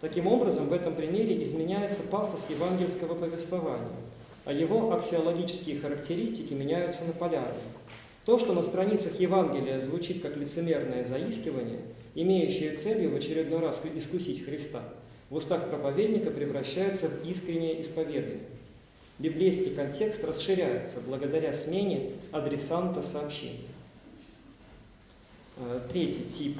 Таким 0.00 0.26
образом, 0.26 0.68
в 0.68 0.72
этом 0.72 0.94
примере 0.94 1.42
изменяется 1.42 2.02
пафос 2.02 2.50
евангельского 2.50 3.14
повествования, 3.14 3.96
а 4.44 4.52
его 4.52 4.92
аксиологические 4.92 5.80
характеристики 5.80 6.52
меняются 6.52 7.04
на 7.04 7.12
полярные. 7.12 7.54
То, 8.26 8.38
что 8.38 8.52
на 8.52 8.62
страницах 8.62 9.18
Евангелия 9.20 9.80
звучит 9.80 10.20
как 10.20 10.36
лицемерное 10.36 11.04
заискивание, 11.04 11.80
имеющее 12.14 12.74
целью 12.74 13.12
в 13.12 13.16
очередной 13.16 13.60
раз 13.60 13.80
искусить 13.94 14.44
Христа, 14.44 14.82
в 15.30 15.36
устах 15.36 15.70
проповедника 15.70 16.30
превращается 16.30 17.08
в 17.08 17.26
искреннее 17.26 17.80
исповедание. 17.80 18.40
Библейский 19.18 19.74
контекст 19.74 20.22
расширяется 20.24 21.00
благодаря 21.00 21.52
смене 21.52 22.10
адресанта 22.32 23.00
сообщения. 23.00 23.60
Э, 25.56 25.80
третий 25.90 26.24
тип 26.24 26.58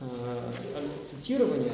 Э, 0.00 0.50
цитирования 1.04 1.72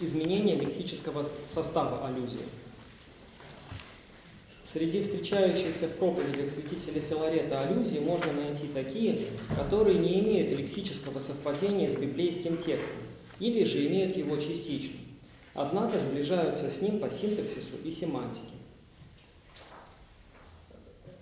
изменения 0.00 0.56
лексического 0.56 1.26
состава 1.46 2.06
аллюзии. 2.06 2.40
Среди 4.64 5.00
встречающихся 5.00 5.86
в 5.86 5.92
проповедях 5.92 6.50
святителя 6.50 7.00
Филарета 7.00 7.60
аллюзий 7.60 8.00
можно 8.00 8.32
найти 8.32 8.66
такие, 8.66 9.28
которые 9.56 9.98
не 9.98 10.20
имеют 10.20 10.58
лексического 10.58 11.18
совпадения 11.18 11.88
с 11.88 11.96
библейским 11.96 12.58
текстом, 12.58 12.96
или 13.38 13.64
же 13.64 13.86
имеют 13.86 14.16
его 14.16 14.36
частично, 14.38 14.96
однако 15.54 15.98
сближаются 15.98 16.68
с 16.68 16.82
ним 16.82 16.98
по 16.98 17.08
синтаксису 17.08 17.76
и 17.84 17.90
семантике. 17.90 18.54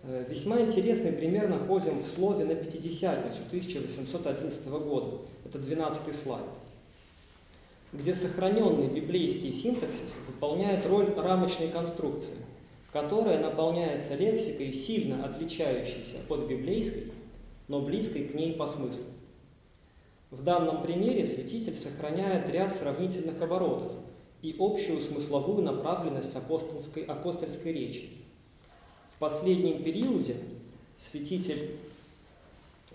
Э, 0.04 0.24
весьма 0.28 0.60
интересный 0.60 1.12
пример 1.12 1.48
находим 1.48 1.98
в 1.98 2.06
слове 2.06 2.44
на 2.44 2.54
Пятидесятницу 2.54 3.38
1811 3.48 4.66
года. 4.66 5.18
Это 5.44 5.58
12 5.58 6.14
слайд 6.16 6.44
где 7.94 8.12
сохраненный 8.12 8.88
библейский 8.88 9.52
синтаксис 9.52 10.18
выполняет 10.26 10.84
роль 10.84 11.14
рамочной 11.14 11.68
конструкции, 11.68 12.34
которая 12.92 13.40
наполняется 13.40 14.16
лексикой, 14.16 14.72
сильно 14.72 15.24
отличающейся 15.24 16.16
от 16.28 16.40
библейской, 16.48 17.12
но 17.68 17.80
близкой 17.80 18.24
к 18.24 18.34
ней 18.34 18.54
по 18.54 18.66
смыслу. 18.66 19.04
В 20.32 20.42
данном 20.42 20.82
примере 20.82 21.24
святитель 21.24 21.76
сохраняет 21.76 22.50
ряд 22.50 22.74
сравнительных 22.74 23.40
оборотов 23.40 23.92
и 24.42 24.56
общую 24.58 25.00
смысловую 25.00 25.62
направленность 25.62 26.34
апостольской, 26.34 27.04
апостольской 27.04 27.72
речи, 27.72 28.10
в 29.10 29.18
последнем 29.18 29.84
периоде 29.84 30.34
святитель 30.98 31.76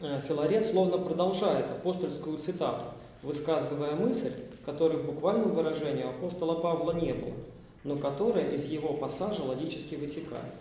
э, 0.02 0.20
Филарет 0.28 0.66
словно 0.66 0.98
продолжает 0.98 1.72
апостольскую 1.72 2.38
цитату, 2.38 2.84
высказывая 3.22 3.96
мысль, 3.96 4.34
которой 4.66 4.98
в 4.98 5.06
буквальном 5.06 5.54
выражении 5.54 6.04
у 6.04 6.10
апостола 6.10 6.56
Павла 6.56 6.94
не 6.94 7.14
было, 7.14 7.34
но 7.84 7.98
которая 7.98 8.52
из 8.52 8.66
его 8.66 8.94
пассажа 8.94 9.42
логически 9.44 9.96
вытекает. 9.96 10.54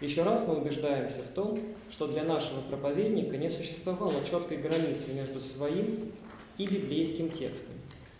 Еще 0.00 0.22
раз 0.22 0.46
мы 0.48 0.56
убеждаемся 0.56 1.20
в 1.20 1.28
том, 1.28 1.60
что 1.90 2.08
для 2.08 2.24
нашего 2.24 2.60
проповедника 2.60 3.36
не 3.36 3.48
существовало 3.48 4.24
четкой 4.24 4.56
границы 4.56 5.12
между 5.12 5.40
своим 5.40 6.12
и 6.58 6.66
библейским 6.66 7.30
текстом. 7.30 7.74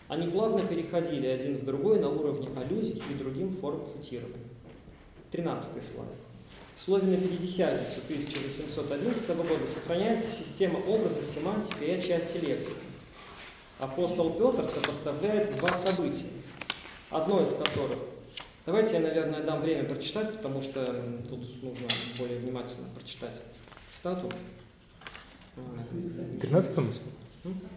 Они 0.07 0.29
плавно 0.29 0.65
переходили 0.65 1.27
один 1.27 1.57
в 1.57 1.65
другой 1.65 1.99
на 1.99 2.09
уровне 2.09 2.47
аллюзий 2.55 3.01
и 3.09 3.13
другим 3.15 3.51
форм 3.51 3.85
цитирования. 3.85 4.37
Тринадцатый 5.31 5.81
слайд. 5.81 6.09
В 6.75 6.79
слове 6.79 7.07
на 7.07 7.17
Пятидесятницу 7.17 7.99
1811 8.05 9.27
года 9.35 9.65
сохраняется 9.65 10.27
система 10.29 10.77
образов, 10.77 11.27
семантика 11.27 11.83
и 11.83 11.91
отчасти 11.91 12.37
лексика. 12.37 12.92
Апостол 13.79 14.31
Петр 14.33 14.65
сопоставляет 14.65 15.57
два 15.57 15.73
события, 15.73 16.27
одно 17.09 17.41
из 17.41 17.49
которых 17.49 17.99
Давайте 18.65 18.93
я, 18.93 19.01
наверное, 19.01 19.43
дам 19.43 19.59
время 19.59 19.83
прочитать, 19.83 20.31
потому 20.31 20.61
что 20.61 20.85
тут 21.27 21.61
нужно 21.61 21.85
более 22.17 22.39
внимательно 22.39 22.87
прочитать 22.95 23.41
цитату. 23.89 24.31
13 26.41 26.73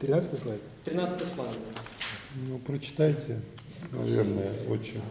13 0.01 0.43
слайд? 0.43 0.61
13 0.85 1.27
слайд. 1.27 1.59
Ну, 2.37 2.59
прочитайте, 2.61 3.41
наверное, 3.91 4.53
очень. 4.69 5.03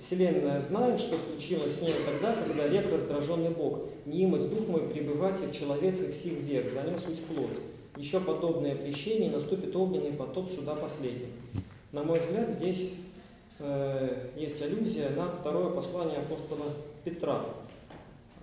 Вселенная 0.00 0.62
знает, 0.62 0.98
что 0.98 1.18
случилось 1.18 1.74
с 1.74 1.82
ней 1.82 1.94
тогда, 2.06 2.34
когда 2.34 2.66
рек 2.66 2.90
раздраженный 2.90 3.50
Бог, 3.50 3.80
не 4.06 4.24
имать 4.24 4.48
дух 4.48 4.66
мой 4.66 4.88
пребывать 4.88 5.36
и 5.42 5.46
в 5.46 5.52
человецах 5.52 6.12
сил 6.12 6.36
век, 6.40 6.72
заня 6.72 6.96
суть 6.96 7.22
плоть. 7.24 7.58
Еще 7.96 8.18
подобное 8.18 8.74
прещение 8.74 9.30
наступит 9.30 9.76
огненный 9.76 10.12
потоп 10.12 10.50
суда 10.50 10.74
последний. 10.74 11.28
На 11.92 12.02
мой 12.02 12.20
взгляд, 12.20 12.48
здесь 12.48 12.92
э, 13.58 14.28
есть 14.36 14.62
аллюзия 14.62 15.10
на 15.10 15.32
второе 15.32 15.68
послание 15.68 16.20
апостола 16.20 16.64
Петра. 17.04 17.44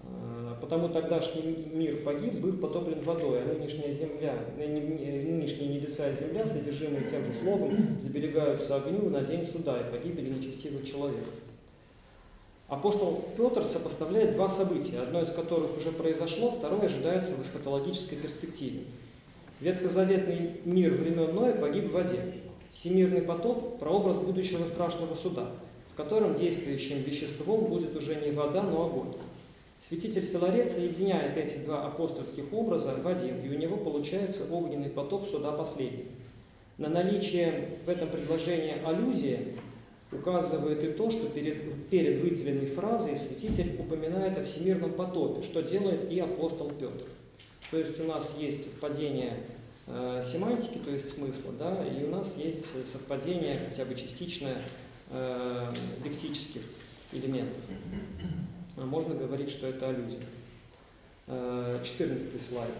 Э, 0.03 0.53
потому 0.61 0.89
тогдашний 0.89 1.65
мир 1.73 2.03
погиб, 2.03 2.35
быв 2.35 2.61
потоплен 2.61 3.01
водой, 3.01 3.41
а 3.41 3.45
нынешняя 3.51 3.89
земля, 3.89 4.35
нынешние 4.57 5.69
небеса 5.69 6.11
и 6.11 6.13
земля, 6.13 6.45
содержимые 6.45 7.07
тем 7.07 7.25
же 7.25 7.33
словом, 7.33 7.97
заберегаются 7.99 8.75
огню 8.75 9.09
на 9.09 9.21
день 9.21 9.43
суда 9.43 9.79
и 9.79 9.91
погибели 9.91 10.29
нечестивых 10.29 10.87
человеков. 10.87 11.33
Апостол 12.67 13.23
Петр 13.37 13.63
сопоставляет 13.63 14.33
два 14.33 14.49
события, 14.49 14.99
одно 14.99 15.21
из 15.21 15.29
которых 15.29 15.77
уже 15.77 15.93
произошло, 15.93 16.51
второе 16.51 16.87
ожидается 16.87 17.35
в 17.35 17.41
эсхатологической 17.41 18.17
перспективе. 18.17 18.81
Ветхозаветный 19.61 20.59
мир 20.65 20.93
времен 20.93 21.33
Ноя 21.33 21.53
погиб 21.53 21.85
в 21.85 21.93
воде. 21.93 22.19
Всемирный 22.71 23.21
потоп– 23.21 23.79
прообраз 23.79 24.17
будущего 24.17 24.65
страшного 24.65 25.15
суда, 25.15 25.51
в 25.93 25.95
котором 25.95 26.35
действующим 26.35 27.01
веществом 27.03 27.65
будет 27.65 27.95
уже 27.95 28.15
не 28.15 28.31
вода, 28.31 28.61
но 28.63 28.85
огонь. 28.85 29.13
Святитель 29.79 30.25
Филарет 30.25 30.67
соединяет 30.67 31.37
эти 31.37 31.59
два 31.59 31.85
апостольских 31.85 32.51
образа 32.51 32.95
в 33.01 33.07
один, 33.07 33.39
и 33.45 33.49
у 33.49 33.57
него 33.57 33.77
получается 33.77 34.43
огненный 34.51 34.89
потоп 34.89 35.25
суда 35.25 35.53
последний. 35.53 36.07
На 36.77 36.89
наличие 36.89 37.77
в 37.85 37.89
этом 37.89 38.09
предложении 38.09 38.83
аллюзии 38.83 39.55
указывает 40.11 40.83
и 40.83 40.87
то, 40.93 41.09
что 41.09 41.27
перед, 41.27 41.89
перед 41.89 42.19
выделенной 42.19 42.65
фразой 42.65 43.17
святитель 43.17 43.75
упоминает 43.79 44.37
о 44.37 44.43
всемирном 44.43 44.93
потопе, 44.93 45.41
что 45.41 45.61
делает 45.61 46.09
и 46.11 46.19
апостол 46.19 46.69
Петр. 46.69 47.05
То 47.71 47.77
есть 47.77 47.99
у 47.99 48.05
нас 48.05 48.35
есть 48.39 48.63
совпадение 48.63 49.43
э, 49.87 50.21
семантики, 50.23 50.77
то 50.77 50.91
есть 50.91 51.09
смысла, 51.09 51.51
да, 51.59 51.85
и 51.85 52.03
у 52.05 52.09
нас 52.09 52.37
есть 52.37 52.87
совпадение 52.87 53.59
хотя 53.67 53.83
бы 53.83 53.95
частичное 53.95 54.61
э, 55.09 55.73
лексических 56.05 56.61
элементов. 57.11 57.61
Можно 58.77 59.15
говорить, 59.15 59.49
что 59.49 59.67
это 59.67 59.89
аллюзия. 59.89 60.21
Э, 61.27 61.81
14 61.83 62.41
слайд. 62.41 62.71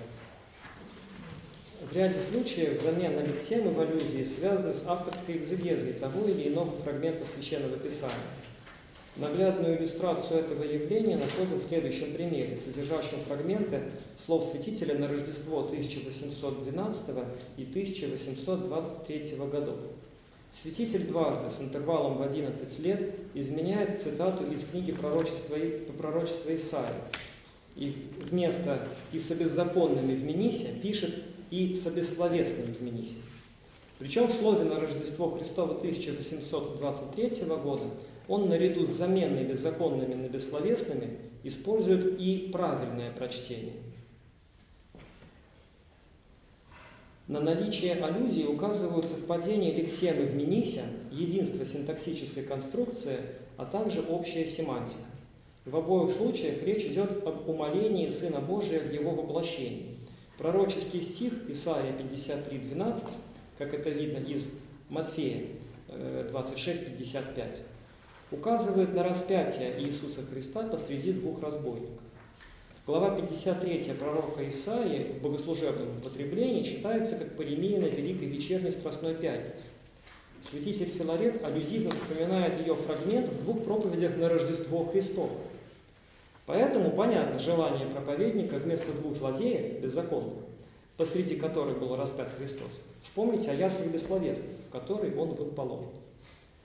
В 1.79 1.95
ряде 1.95 2.19
случаев 2.19 2.81
замена 2.81 3.19
лексемы 3.19 3.69
в 3.69 3.79
аллюзии 3.79 4.23
связана 4.23 4.73
с 4.73 4.83
авторской 4.87 5.37
экзегезой 5.37 5.93
того 5.93 6.27
или 6.27 6.47
иного 6.47 6.71
фрагмента 6.71 7.23
Священного 7.23 7.77
Писания. 7.77 8.15
Наглядную 9.15 9.77
иллюстрацию 9.77 10.39
этого 10.39 10.63
явления 10.63 11.17
находим 11.17 11.59
в 11.59 11.63
следующем 11.63 12.13
примере, 12.13 12.57
содержащем 12.57 13.19
фрагменты 13.27 13.81
слов 14.17 14.43
святителя 14.43 14.97
на 14.97 15.07
Рождество 15.07 15.59
1812 15.59 17.09
и 17.57 17.63
1823 17.63 19.35
годов. 19.51 19.77
Святитель 20.51 21.05
дважды 21.05 21.51
с 21.51 21.61
интервалом 21.61 22.17
в 22.17 22.23
11 22.23 22.79
лет 22.79 23.13
изменяет 23.35 23.99
цитату 23.99 24.49
из 24.51 24.65
книги 24.65 24.93
пророчества, 24.93 25.57
пророчества 25.95 26.55
Исаия. 26.55 27.01
И 27.75 27.93
вместо 28.19 28.87
«и 29.11 29.19
с 29.19 29.29
беззаконными 29.31 30.15
в 30.15 30.23
Минисе» 30.23 30.69
пишет 30.81 31.23
и 31.51 31.73
с 31.73 31.85
бессловесными 31.85 32.73
в 32.73 32.81
Минисе. 32.81 33.17
Причем 33.99 34.27
в 34.27 34.33
слове 34.33 34.63
на 34.63 34.79
Рождество 34.79 35.29
Христово 35.31 35.75
1823 35.77 37.45
года 37.63 37.85
он 38.27 38.49
наряду 38.49 38.85
с 38.85 38.89
заменой 38.89 39.43
беззаконными 39.45 40.13
на 40.13 40.27
бессловесными 40.27 41.17
использует 41.43 42.19
и 42.19 42.49
правильное 42.51 43.11
прочтение. 43.11 43.73
На 47.27 47.41
наличие 47.41 47.93
аллюзии 47.93 48.45
указывают 48.45 49.05
совпадение 49.05 49.73
лексемы 49.73 50.23
в 50.23 50.35
Минисе, 50.35 50.83
единство 51.11 51.65
синтаксической 51.65 52.43
конструкции, 52.43 53.17
а 53.57 53.65
также 53.65 54.01
общая 54.01 54.45
семантика. 54.45 55.01
В 55.65 55.75
обоих 55.75 56.13
случаях 56.13 56.63
речь 56.63 56.85
идет 56.85 57.27
об 57.27 57.49
умолении 57.49 58.07
Сына 58.07 58.39
Божия 58.39 58.79
в 58.79 58.93
Его 58.93 59.11
воплощении. 59.11 59.96
Пророческий 60.37 61.01
стих 61.01 61.33
Исаия 61.47 61.93
53.12, 61.93 63.07
как 63.57 63.73
это 63.73 63.89
видно 63.89 64.19
из 64.19 64.49
Матфея 64.89 65.47
26.55, 65.87 67.35
э, 67.37 67.53
указывает 68.29 68.93
на 68.93 69.03
распятие 69.03 69.81
Иисуса 69.81 70.21
Христа 70.21 70.63
посреди 70.67 71.11
двух 71.13 71.41
разбойников. 71.41 72.01
Глава 72.85 73.15
53 73.15 73.93
пророка 73.99 74.47
Исаии 74.47 75.11
в 75.13 75.21
богослужебном 75.21 75.97
употреблении 75.97 76.63
читается 76.63 77.17
как 77.17 77.35
паремия 77.35 77.79
на 77.79 77.85
Великой 77.85 78.27
Вечерней 78.27 78.71
Страстной 78.71 79.15
Пятнице. 79.15 79.69
Святитель 80.39 80.89
Филарет 80.89 81.43
аллюзивно 81.43 81.89
вспоминает 81.91 82.59
ее 82.61 82.75
фрагмент 82.75 83.27
в 83.27 83.43
двух 83.43 83.63
проповедях 83.63 84.15
на 84.17 84.29
Рождество 84.29 84.85
Христово. 84.85 85.31
Поэтому 86.47 86.89
понятно 86.89 87.37
желание 87.37 87.85
проповедника 87.85 88.55
вместо 88.55 88.91
двух 88.93 89.15
злодеев, 89.15 89.79
беззаконных, 89.79 90.39
посреди 90.97 91.35
которых 91.35 91.77
был 91.77 91.95
распят 91.95 92.29
Христос, 92.35 92.79
вспомнить 93.03 93.47
о 93.47 93.53
яслях 93.53 93.85
бессловесных, 93.87 94.49
в 94.67 94.71
которые 94.71 95.15
он 95.15 95.35
был 95.35 95.45
положен. 95.45 95.91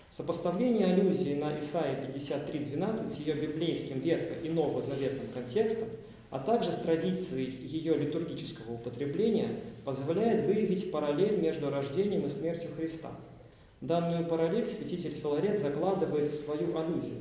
Сопоставление 0.09 0.95
аллюзии 0.95 1.35
на 1.35 1.59
Исаия 1.59 2.01
53.12 2.01 3.11
с 3.11 3.19
ее 3.19 3.35
библейским 3.35 4.01
ветхо- 4.01 4.41
и 4.43 4.49
новозаветным 4.49 5.27
контекстом– 5.35 5.89
а 6.33 6.39
также 6.39 6.73
с 6.73 6.79
традицией 6.79 7.51
ее 7.67 7.95
литургического 7.95 8.73
употребления 8.73 9.61
позволяет 9.85 10.47
выявить 10.47 10.91
параллель 10.91 11.39
между 11.39 11.69
рождением 11.69 12.25
и 12.25 12.31
смертью 12.31 12.71
Христа. 12.75 13.11
Данную 13.83 14.27
параллель 14.27 14.67
святитель 14.67 15.11
Филарет 15.11 15.59
закладывает 15.59 16.31
в 16.31 16.35
свою 16.35 16.75
аллюзию, 16.75 17.21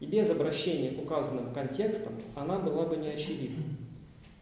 и 0.00 0.06
без 0.06 0.30
обращения 0.30 0.90
к 0.90 1.02
указанным 1.02 1.52
контекстам 1.52 2.14
она 2.34 2.58
была 2.58 2.84
бы 2.84 2.96
неочевидна. 2.96 3.62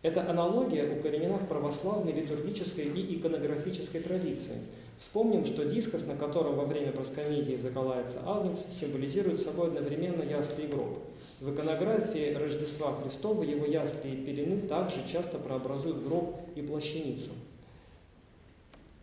Эта 0.01 0.29
аналогия 0.29 0.91
укоренена 0.91 1.39
в 1.39 1.49
православной 1.49 2.13
литургической 2.13 2.85
и 2.85 3.19
иконографической 3.19 4.01
традиции. 4.01 4.55
Вспомним, 4.99 5.45
что 5.45 5.65
дискос, 5.65 6.07
на 6.07 6.17
котором 6.17 6.57
во 6.57 6.65
время 6.65 6.93
проскомедии 6.93 7.57
заколается 7.57 8.21
агнец, 8.25 8.65
символизирует 8.71 9.41
собой 9.41 9.69
одновременно 9.69 10.23
ясли 10.23 10.65
и 10.65 10.69
гроб– 10.69 11.01
в 11.41 11.55
иконографии 11.55 12.35
Рождества 12.35 12.95
Христова 12.95 13.45
его 13.45 13.65
ясли 13.65 14.11
и 14.11 14.17
пелены 14.17 14.63
также 14.63 15.07
часто 15.07 15.39
прообразуют 15.39 16.03
гроб 16.03 16.37
и 16.57 16.63
плащаницу. 16.63 17.31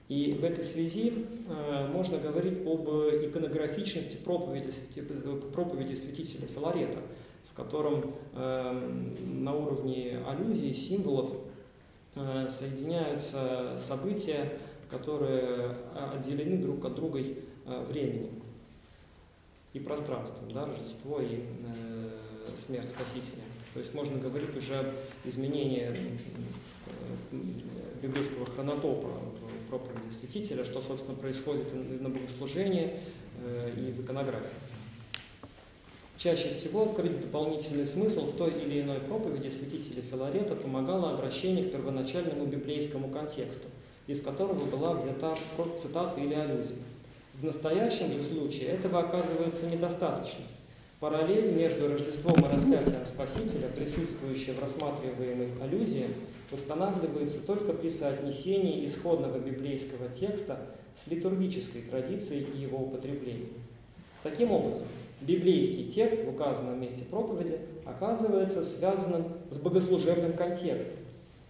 И 0.07 0.33
в 0.33 0.43
этой 0.43 0.63
связи 0.63 1.25
э, 1.47 1.87
можно 1.91 2.19
говорить 2.19 2.65
об 2.65 2.87
иконографичности 2.87 4.17
проповеди, 4.17 4.69
проповеди 5.51 5.95
святителя 5.95 6.47
Филарета, 6.47 6.99
в 7.49 7.55
котором 7.55 8.13
э, 8.33 9.07
на 9.25 9.55
уровне 9.55 10.19
аллюзий, 10.27 10.75
символов 10.75 11.31
э, 12.15 12.47
соединяются 12.49 13.75
события, 13.77 14.59
которые 14.89 15.75
отделены 16.13 16.57
друг 16.57 16.85
от 16.85 16.93
друга 16.95 17.19
э, 17.19 17.85
временем 17.89 18.41
и 19.73 19.79
пространством, 19.79 20.51
да, 20.51 20.65
Рождество 20.65 21.19
и 21.19 21.41
э, 21.41 22.55
смерть 22.55 22.89
Спасителя. 22.89 23.43
То 23.73 23.79
есть 23.79 23.93
можно 23.93 24.17
говорить 24.17 24.55
уже 24.55 24.75
об 24.75 24.85
изменении 25.25 25.91
э, 25.91 27.35
библейского 28.01 28.45
хронотопа 28.45 29.09
проповеди 29.69 30.11
святителя, 30.11 30.65
что, 30.65 30.81
собственно, 30.81 31.15
происходит 31.15 31.73
и 31.73 32.01
на 32.01 32.09
богослужении, 32.09 32.93
э, 33.43 33.71
и 33.75 33.91
в 33.91 34.03
иконографии. 34.03 34.55
Чаще 36.17 36.53
всего 36.53 36.83
открыть 36.83 37.19
дополнительный 37.19 37.85
смысл 37.85 38.25
в 38.25 38.37
той 38.37 38.51
или 38.51 38.81
иной 38.81 38.99
проповеди 38.99 39.49
святителя 39.49 40.01
Филарета 40.01 40.55
помогало 40.55 41.11
обращение 41.11 41.65
к 41.65 41.71
первоначальному 41.73 42.45
библейскому 42.45 43.09
контексту, 43.09 43.67
из 44.07 44.21
которого 44.21 44.63
была 44.65 44.93
взята 44.93 45.37
цитата 45.77 46.21
или 46.21 46.33
аллюзия. 46.33 46.77
В 47.33 47.43
настоящем 47.43 48.13
же 48.13 48.23
случае 48.23 48.69
этого 48.69 48.99
оказывается 48.99 49.65
недостаточно. 49.67 50.45
Параллель 51.01 51.51
между 51.51 51.89
Рождеством 51.89 52.33
и 52.45 52.51
распятием 52.51 53.05
Спасителя, 53.05 53.67
присутствующая 53.75 54.53
в 54.53 54.59
рассматриваемой 54.59 55.49
аллюзии, 55.61 56.07
устанавливается 56.51 57.45
только 57.45 57.73
при 57.73 57.89
соотнесении 57.89 58.85
исходного 58.85 59.39
библейского 59.39 60.09
текста 60.09 60.59
с 60.95 61.07
литургической 61.07 61.81
традицией 61.81 62.45
его 62.57 62.79
употребления. 62.79 63.49
Таким 64.23 64.51
образом, 64.51 64.87
библейский 65.21 65.87
текст 65.87 66.23
в 66.23 66.29
указанном 66.29 66.79
месте 66.79 67.03
проповеди 67.03 67.59
оказывается 67.85 68.63
связанным 68.63 69.33
с 69.49 69.57
богослужебным 69.57 70.33
контекстом, 70.33 70.95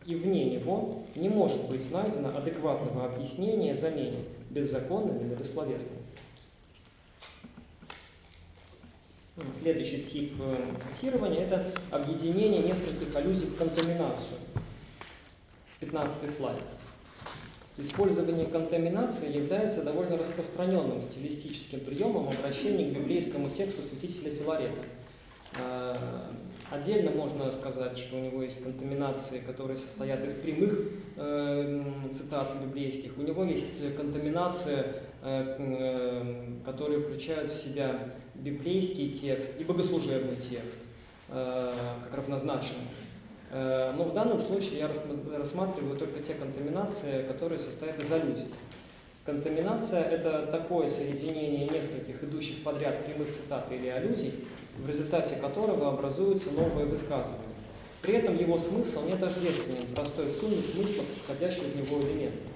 и 0.05 0.15
вне 0.15 0.45
него 0.45 1.03
не 1.15 1.29
может 1.29 1.67
быть 1.67 1.89
найдено 1.91 2.35
адекватного 2.35 3.05
объяснения 3.05 3.73
замене 3.75 4.19
беззаконными 4.49 5.23
на 5.23 5.33
бессловесными. 5.33 6.01
Следующий 9.53 10.01
тип 10.01 10.33
э, 10.39 10.75
цитирования– 10.77 11.41
это 11.41 11.67
объединение 11.91 12.61
нескольких 12.61 13.13
аллюзий 13.15 13.47
в 13.47 13.57
контаминацию. 13.57 14.37
15 15.85 16.29
слайд. 16.29 16.57
Использование 17.77 18.45
контаминации 18.45 19.35
является 19.35 19.83
довольно 19.83 20.17
распространенным 20.17 21.01
стилистическим 21.01 21.81
приемом 21.81 22.29
обращения 22.29 22.89
к 22.89 22.97
библейскому 22.97 23.49
тексту 23.49 23.83
святителя 23.83 24.31
Филарета. 24.31 24.81
Э, 25.57 25.95
отдельно 26.71 27.11
можно 27.11 27.51
сказать, 27.51 27.97
что 27.97 28.15
у 28.15 28.19
него 28.19 28.41
есть 28.41 28.63
контаминации, 28.63 29.39
которые 29.39 29.77
состоят 29.77 30.23
из 30.25 30.33
прямых 30.33 30.79
э, 31.17 31.83
цитат 32.11 32.55
библейских. 32.63 33.17
У 33.17 33.21
него 33.21 33.43
есть 33.43 33.95
контаминация, 33.95 35.03
э, 35.21 35.55
э, 35.59 36.63
которые 36.63 36.99
включают 36.99 37.51
в 37.51 37.55
себя 37.57 38.13
библейский 38.35 39.11
текст 39.11 39.59
и 39.59 39.63
богослужебный 39.63 40.37
текст, 40.37 40.79
э, 41.29 41.73
как 42.03 42.15
равнозначные. 42.15 42.87
Э, 43.55 43.93
но 43.95 44.03
в 44.03 44.13
данном 44.13 44.41
случае 44.41 44.79
я 44.79 44.89
рассматриваю 45.37 45.95
только 45.95 46.21
те 46.21 46.33
контаминации, 46.33 47.23
которые 47.23 47.57
состоят 47.57 47.97
из 47.97 48.11
аллюзий. 48.11 48.49
Контаминация– 49.25 50.03
это 50.11 50.45
такое 50.47 50.89
соединение 50.89 51.65
нескольких 51.69 52.21
идущих 52.21 52.63
подряд 52.63 53.05
прямых 53.05 53.33
цитат 53.33 53.71
или 53.71 53.87
аллюзий, 53.87 54.45
в 54.77 54.89
результате 54.89 55.37
которого 55.37 55.87
образуются 55.87 56.51
новые 56.51 56.85
высказывания. 56.85 57.55
При 58.01 58.15
этом 58.15 58.37
его 58.37 58.57
смысл 58.57 59.03
не 59.05 59.15
тождественен 59.15 59.87
простой 59.95 60.29
сумме 60.29 60.61
смыслов, 60.61 61.05
входящих 61.23 61.63
в 61.63 61.77
него 61.77 62.01
элементов. 62.01 62.49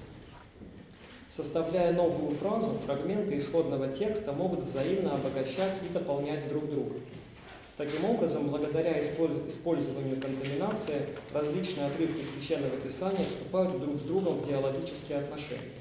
Составляя 1.30 1.94
новую 1.94 2.36
фразу, 2.36 2.78
фрагменты 2.86 3.38
исходного 3.38 3.88
текста 3.88 4.34
могут 4.34 4.64
взаимно 4.64 5.16
обогащать 5.16 5.80
и 5.82 5.94
дополнять 5.94 6.48
друг 6.50 6.70
друга. 6.70 6.96
Таким 7.80 8.04
образом, 8.04 8.50
благодаря 8.50 9.00
использованию 9.00 10.20
контаминации, 10.20 11.16
различные 11.34 11.88
отрывки 11.88 12.24
Священного 12.24 12.76
Писания 12.76 13.24
вступают 13.24 13.80
друг 13.80 14.02
с 14.02 14.04
другом 14.04 14.38
в 14.38 14.46
диалогические 14.46 15.20
отношения. 15.20 15.72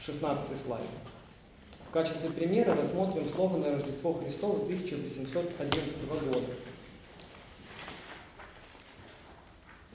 16 0.00 0.60
слайд. 0.60 0.84
В 1.88 1.90
качестве 1.90 2.28
примера 2.28 2.76
рассмотрим 2.76 3.26
слово 3.26 3.56
на 3.56 3.70
Рождество 3.70 4.12
Христово 4.12 4.64
1811 4.64 5.96
года. 6.30 6.44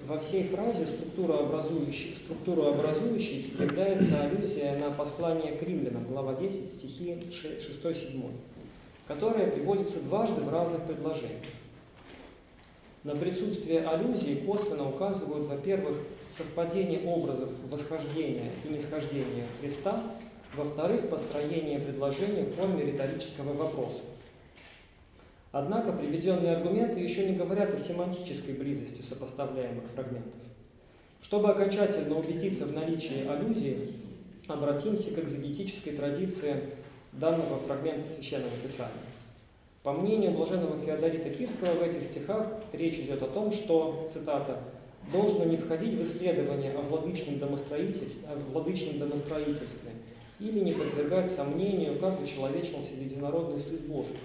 Во 0.08 0.18
всей 0.18 0.48
фразе 0.48 0.88
структура 0.88 1.44
образующей 1.44 2.16
является 3.60 4.20
аллюзия 4.20 4.80
на 4.80 4.90
послание 4.90 5.52
к 5.52 5.62
римлянам, 5.62 6.08
глава 6.08 6.34
10, 6.34 6.68
стихи 6.68 7.12
6-7 7.12 8.55
которое 9.08 9.52
приводится 9.52 10.00
дважды 10.02 10.42
в 10.42 10.50
разных 10.50 10.86
предложениях. 10.86 11.46
На 13.04 13.16
присутствие 13.16 13.88
аллюзии 13.88 14.44
косвенно 14.46 14.90
указывают, 14.90 15.46
во-первых, 15.46 15.98
совпадение 16.28 17.02
образов 17.08 17.52
восхождения 17.70 18.52
и 18.64 18.70
нисхождения 18.70 19.46
Христа, 19.60 20.02
во-вторых, 20.56 21.10
построение 21.10 21.80
предложения 21.80 22.46
в 22.46 22.56
форме 22.56 22.84
риторического 22.84 23.54
вопроса. 23.54 24.02
Однако 25.52 25.94
приведенные 25.94 26.56
аргументы 26.56 27.00
еще 27.00 27.30
не 27.30 27.36
говорят 27.36 27.74
о 27.74 27.78
семантической 27.78 28.56
близости 28.56 29.02
сопоставляемых 29.02 29.86
фрагментов. 29.94 30.42
Чтобы 31.22 31.50
окончательно 31.50 32.18
убедиться 32.18 32.66
в 32.66 32.74
наличии 32.74 33.28
аллюзии, 33.28 33.94
обратимся 34.48 35.12
к 35.12 35.20
экзегетической 35.20 35.92
традиции 35.92 36.56
данного 37.20 37.60
фрагмента 37.60 38.08
Священного 38.08 38.56
Писания. 38.62 38.92
По 39.84 39.94
мнению 39.94 40.32
блаженного 40.32 40.78
Феодорита 40.78 41.30
Кирского 41.30 41.74
в 41.74 41.84
этих 41.84 42.04
стихах 42.04 42.48
речь 42.74 42.96
идет 42.96 43.22
о 43.22 43.28
том, 43.28 43.52
что, 43.52 44.08
цитата, 44.10 44.60
«должно 45.12 45.46
не 45.46 45.58
входить 45.58 45.94
в 45.94 46.04
исследование 46.04 46.72
о 46.72 46.82
владычном 46.82 47.38
домостроительстве, 47.38 48.28
о 48.28 48.36
владычном 48.52 48.98
домостроительстве 48.98 49.92
или 50.40 50.60
не 50.60 50.74
подвергать 50.74 51.30
сомнению, 51.30 52.00
как 52.00 52.22
учеловечился 52.22 52.96
единородный 52.96 53.60
Сын 53.60 53.78
Божий, 53.88 54.18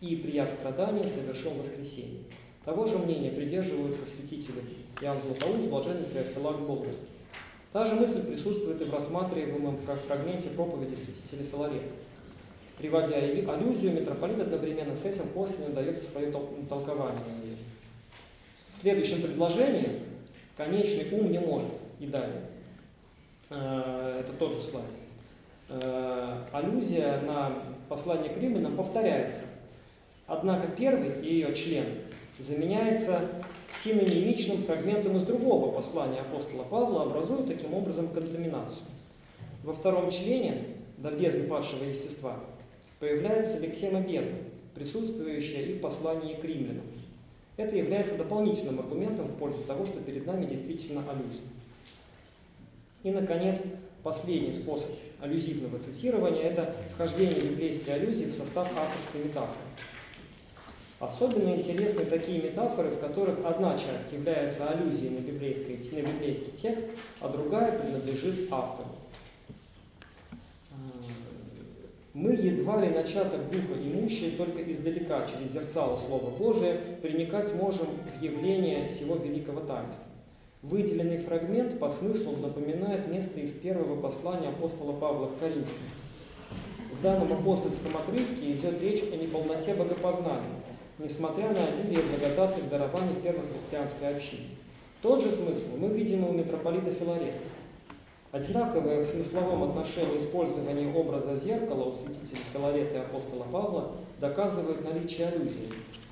и, 0.00 0.16
прияв 0.16 0.50
страдания, 0.50 1.06
совершил 1.06 1.52
воскресение». 1.52 2.24
Того 2.64 2.86
же 2.86 2.98
мнения 2.98 3.30
придерживаются 3.30 4.06
святители 4.06 4.62
Иоанн 5.02 5.20
Златоуст, 5.20 5.66
блаженный 5.66 6.06
Феофилак 6.06 6.66
Болгарский. 6.66 7.08
Та 7.74 7.84
же 7.84 7.96
мысль 7.96 8.22
присутствует 8.22 8.80
и 8.82 8.84
в 8.84 8.92
рассматриваемом 8.92 9.76
фрагменте 9.78 10.48
проповеди 10.50 10.94
святителя 10.94 11.42
Филарета. 11.42 11.92
Приводя 12.78 13.16
аллюзию, 13.16 13.92
митрополит 13.92 14.38
одновременно 14.38 14.94
с 14.94 15.04
этим 15.04 15.28
косвенно 15.30 15.70
дает 15.70 16.00
свое 16.00 16.30
толкование. 16.68 17.24
В 18.70 18.76
следующем 18.76 19.22
предложении 19.22 20.02
конечный 20.56 21.18
ум 21.18 21.32
не 21.32 21.40
может. 21.40 21.72
И 21.98 22.06
далее. 22.06 22.42
Э, 23.50 24.20
это 24.20 24.32
тот 24.34 24.54
же 24.54 24.62
слайд. 24.62 24.86
Э, 25.68 26.44
аллюзия 26.52 27.22
на 27.22 27.60
послание 27.88 28.32
к 28.32 28.36
римлянам 28.36 28.76
повторяется. 28.76 29.46
Однако 30.28 30.68
первый 30.68 31.20
ее 31.28 31.52
член 31.56 31.86
заменяется 32.38 33.28
синонимичным 33.76 34.62
фрагментом 34.62 35.16
из 35.16 35.24
другого 35.24 35.72
послания 35.72 36.20
апостола 36.20 36.62
Павла, 36.64 37.02
образуя 37.02 37.42
таким 37.42 37.74
образом 37.74 38.08
контаминацию. 38.08 38.86
Во 39.62 39.72
втором 39.72 40.10
члене 40.10 40.64
«до 40.98 41.10
бездны 41.10 41.44
падшего 41.44 41.84
естества» 41.84 42.38
появляется 43.00 43.58
лексема 43.58 44.00
бездны, 44.00 44.36
присутствующая 44.74 45.62
и 45.62 45.72
в 45.74 45.80
послании 45.80 46.34
к 46.34 46.44
римлянам. 46.44 46.84
Это 47.56 47.76
является 47.76 48.16
дополнительным 48.16 48.80
аргументом 48.80 49.26
в 49.26 49.36
пользу 49.36 49.62
того, 49.62 49.84
что 49.84 50.00
перед 50.00 50.26
нами 50.26 50.46
действительно 50.46 51.02
аллюзия. 51.08 51.42
И, 53.04 53.10
наконец, 53.10 53.62
последний 54.02 54.52
способ 54.52 54.90
аллюзивного 55.20 55.78
цитирования– 55.78 56.42
это 56.42 56.74
вхождение 56.94 57.40
библейской 57.40 57.90
аллюзии 57.90 58.26
в 58.26 58.32
состав 58.32 58.68
авторской 58.76 59.24
метафоры. 59.24 59.58
Особенно 61.04 61.50
интересны 61.50 62.06
такие 62.06 62.40
метафоры, 62.40 62.88
в 62.88 62.98
которых 62.98 63.44
одна 63.44 63.76
часть 63.76 64.10
является 64.10 64.70
аллюзией 64.70 65.10
на 65.10 65.20
библейский, 65.20 65.76
на 65.92 66.06
библейский 66.06 66.50
текст, 66.52 66.86
а 67.20 67.28
другая 67.28 67.78
принадлежит 67.78 68.50
автору. 68.50 68.88
Мы 72.14 72.32
едва 72.32 72.80
ли 72.80 72.88
начаток 72.88 73.50
духа 73.50 73.74
имущие 73.74 74.30
только 74.30 74.62
издалека, 74.62 75.26
через 75.26 75.52
зерцало 75.52 75.98
Слова 75.98 76.30
Божия, 76.30 76.80
приникать 77.02 77.54
можем 77.54 77.88
в 78.16 78.22
явление 78.22 78.86
всего 78.86 79.16
великого 79.16 79.60
таинства. 79.60 80.06
Выделенный 80.62 81.18
фрагмент 81.18 81.78
по 81.78 81.90
смыслу 81.90 82.32
напоминает 82.36 83.08
место 83.08 83.40
из 83.40 83.54
первого 83.54 84.00
послания 84.00 84.48
апостола 84.48 84.92
Павла 84.92 85.26
к 85.26 85.38
Коринфянам. 85.38 85.68
В 86.98 87.02
данном 87.02 87.30
апостольском 87.32 87.94
отрывке 87.94 88.52
идет 88.52 88.80
речь 88.80 89.02
о 89.02 89.16
неполноте 89.16 89.74
богопознания, 89.74 90.63
несмотря 90.98 91.50
на 91.50 91.66
обилие 91.66 92.02
благодатных 92.02 92.68
дарований 92.68 93.14
в 93.14 93.22
первой 93.22 93.46
христианской 93.52 94.14
общине. 94.14 94.48
Тот 95.02 95.22
же 95.22 95.30
смысл 95.30 95.76
мы 95.76 95.88
видим 95.88 96.24
у 96.24 96.32
митрополита 96.32 96.90
Филарета. 96.90 97.42
Одинаковое 98.32 99.00
в 99.00 99.04
смысловом 99.04 99.62
отношении 99.64 100.18
использование 100.18 100.92
образа 100.92 101.36
зеркала 101.36 101.84
у 101.84 101.92
святителей 101.92 102.42
Филарета 102.52 102.96
и 102.96 102.98
апостола 102.98 103.44
Павла 103.44 103.92
доказывает 104.20 104.82
наличие 104.84 105.28
аллюзии. 105.28 105.68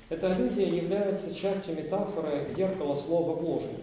Эта 0.09 0.31
аллюзия 0.31 0.67
является 0.67 1.33
частью 1.33 1.75
метафоры 1.75 2.47
зеркала 2.49 2.95
Слова 2.95 3.35
Божия. 3.35 3.75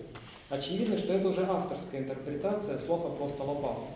Очевидно, 0.48 0.96
что 0.96 1.12
это 1.12 1.28
уже 1.28 1.44
авторская 1.44 2.00
интерпретация 2.00 2.78
слов 2.78 3.04
апостола 3.04 3.54
Павла. 3.54 3.88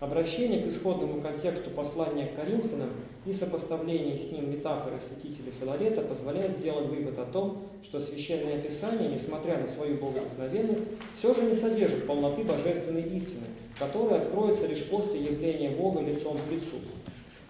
Обращение 0.00 0.62
к 0.62 0.66
исходному 0.68 1.20
контексту 1.20 1.70
послания 1.70 2.26
к 2.26 2.36
Коринфянам 2.36 2.90
и 3.26 3.32
сопоставление 3.32 4.16
с 4.16 4.30
ним 4.30 4.48
метафоры 4.48 5.00
святителя 5.00 5.50
Филарета 5.50 6.02
позволяет 6.02 6.52
сделать 6.52 6.86
вывод 6.86 7.18
о 7.18 7.24
том, 7.24 7.64
что 7.82 7.98
Священное 7.98 8.60
Писание, 8.60 9.08
несмотря 9.08 9.58
на 9.58 9.66
свою 9.66 9.96
богодухновенность, 9.96 10.84
все 11.16 11.34
же 11.34 11.42
не 11.42 11.54
содержит 11.54 12.06
полноты 12.06 12.44
божественной 12.44 13.02
истины, 13.02 13.46
которая 13.76 14.20
откроется 14.20 14.68
лишь 14.68 14.84
после 14.84 15.20
явления 15.20 15.70
Бога 15.70 16.00
лицом 16.00 16.38
к 16.48 16.52
лицу. 16.52 16.76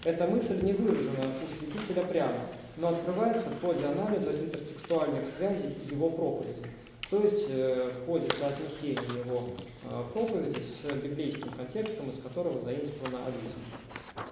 Эта 0.04 0.26
мысль 0.26 0.58
не 0.62 0.72
выражена 0.72 1.26
у 1.44 1.52
святителя 1.52 2.02
прямо, 2.04 2.46
но 2.78 2.88
открывается 2.88 3.50
в 3.50 3.60
ходе 3.60 3.84
анализа 3.84 4.30
интертекстуальных 4.30 5.26
связей 5.26 5.74
его 5.90 6.08
проповеди– 6.08 6.62
то 7.10 7.22
есть 7.22 7.46
э, 7.48 7.90
в 7.90 8.06
ходе 8.06 8.28
соотнесения 8.28 9.00
его 9.24 9.48
э, 9.84 10.02
проповеди 10.12 10.60
с 10.60 10.84
библейским 11.02 11.50
контекстом, 11.50 12.10
из 12.10 12.18
которого 12.18 12.60
заимствована 12.60 13.18
аллюзия. 13.24 14.28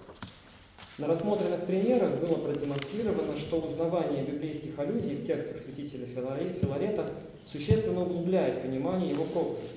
На 0.98 1.06
рассмотренных 1.06 1.66
примерах 1.66 2.20
было 2.20 2.36
продемонстрировано, 2.36 3.36
что 3.36 3.58
узнавание 3.58 4.24
библейских 4.24 4.78
аллюзий 4.78 5.16
в 5.16 5.26
текстах 5.26 5.56
святителя 5.58 6.06
Филарета 6.06 7.10
существенно 7.44 8.02
углубляет 8.02 8.62
понимание 8.62 9.10
его 9.10 9.24
проповеди. 9.24 9.74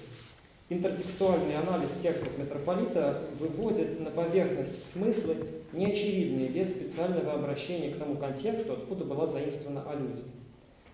Интертекстуальный 0.70 1.58
анализ 1.58 1.92
текстов 2.02 2.38
митрополита 2.38 3.24
выводит 3.40 4.00
на 4.00 4.12
поверхность 4.12 4.86
смыслы, 4.86 5.38
неочевидные, 5.74 6.48
без 6.50 6.70
специального 6.70 7.34
обращения 7.34 7.92
к 7.92 7.98
тому 7.98 8.16
контексту, 8.18 8.74
откуда 8.74 9.04
была 9.04 9.26
заимствована 9.26 9.90
аллюзия. 9.90 10.26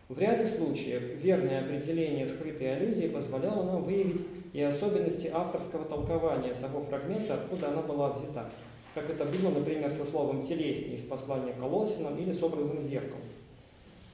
В 0.08 0.20
ряде 0.20 0.46
случаев 0.46 1.04
верное 1.24 1.62
определение 1.62 2.28
скрытой 2.28 2.78
аллюзии 2.78 3.08
позволяло 3.08 3.63
нам 3.63 3.84
выявить 3.84 4.24
и 4.54 4.62
особенности 4.62 5.32
авторского 5.34 5.84
толкования 5.84 6.54
того 6.54 6.82
фрагмента, 6.82 7.34
откуда 7.34 7.70
она 7.70 7.82
была 7.82 8.12
взята, 8.12 8.52
как 8.94 9.10
это 9.10 9.26
было, 9.26 9.50
например, 9.50 9.91
со 9.91 10.06
словом 10.06 10.41
«телеснее» 10.41 10.98
из 10.98 11.04
послания 11.04 11.54
Колосинам 11.54 12.20
или 12.20 12.32
с 12.32 12.44
образом 12.44 12.84
зеркала. 12.84 13.22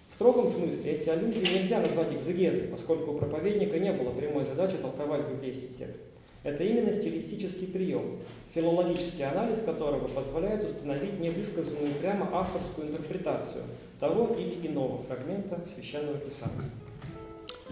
В 0.09 0.13
строгом 0.13 0.47
смысле 0.47 0.93
эти 0.93 1.09
аллюзии 1.09 1.59
нельзя 1.59 1.81
назвать 1.81 2.13
экзегезой, 2.13 2.69
поскольку 2.69 3.11
у 3.11 3.17
проповедника 3.17 3.77
не 3.77 3.91
было 3.91 4.11
прямой 4.11 4.45
задачи 4.45 4.77
толковать 4.77 5.27
библейский 5.29 5.67
текст. 5.67 5.99
Это 6.43 6.63
именно 6.63 6.91
стилистический 6.91 7.67
прием, 7.67 8.19
филологический 8.53 9.23
анализ 9.23 9.61
которого 9.61 10.07
позволяет 10.07 10.63
установить 10.63 11.19
невысказанную 11.19 11.93
прямо 11.95 12.29
авторскую 12.33 12.87
интерпретацию 12.87 13.63
того 13.99 14.33
или 14.35 14.67
иного 14.67 14.97
фрагмента 14.97 15.63
Священного 15.71 16.17
Писания. 16.17 16.71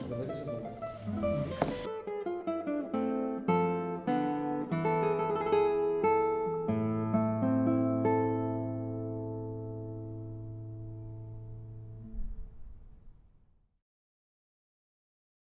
Благодарю 0.07 0.35
за 0.35 0.43
внимание. 0.43 1.98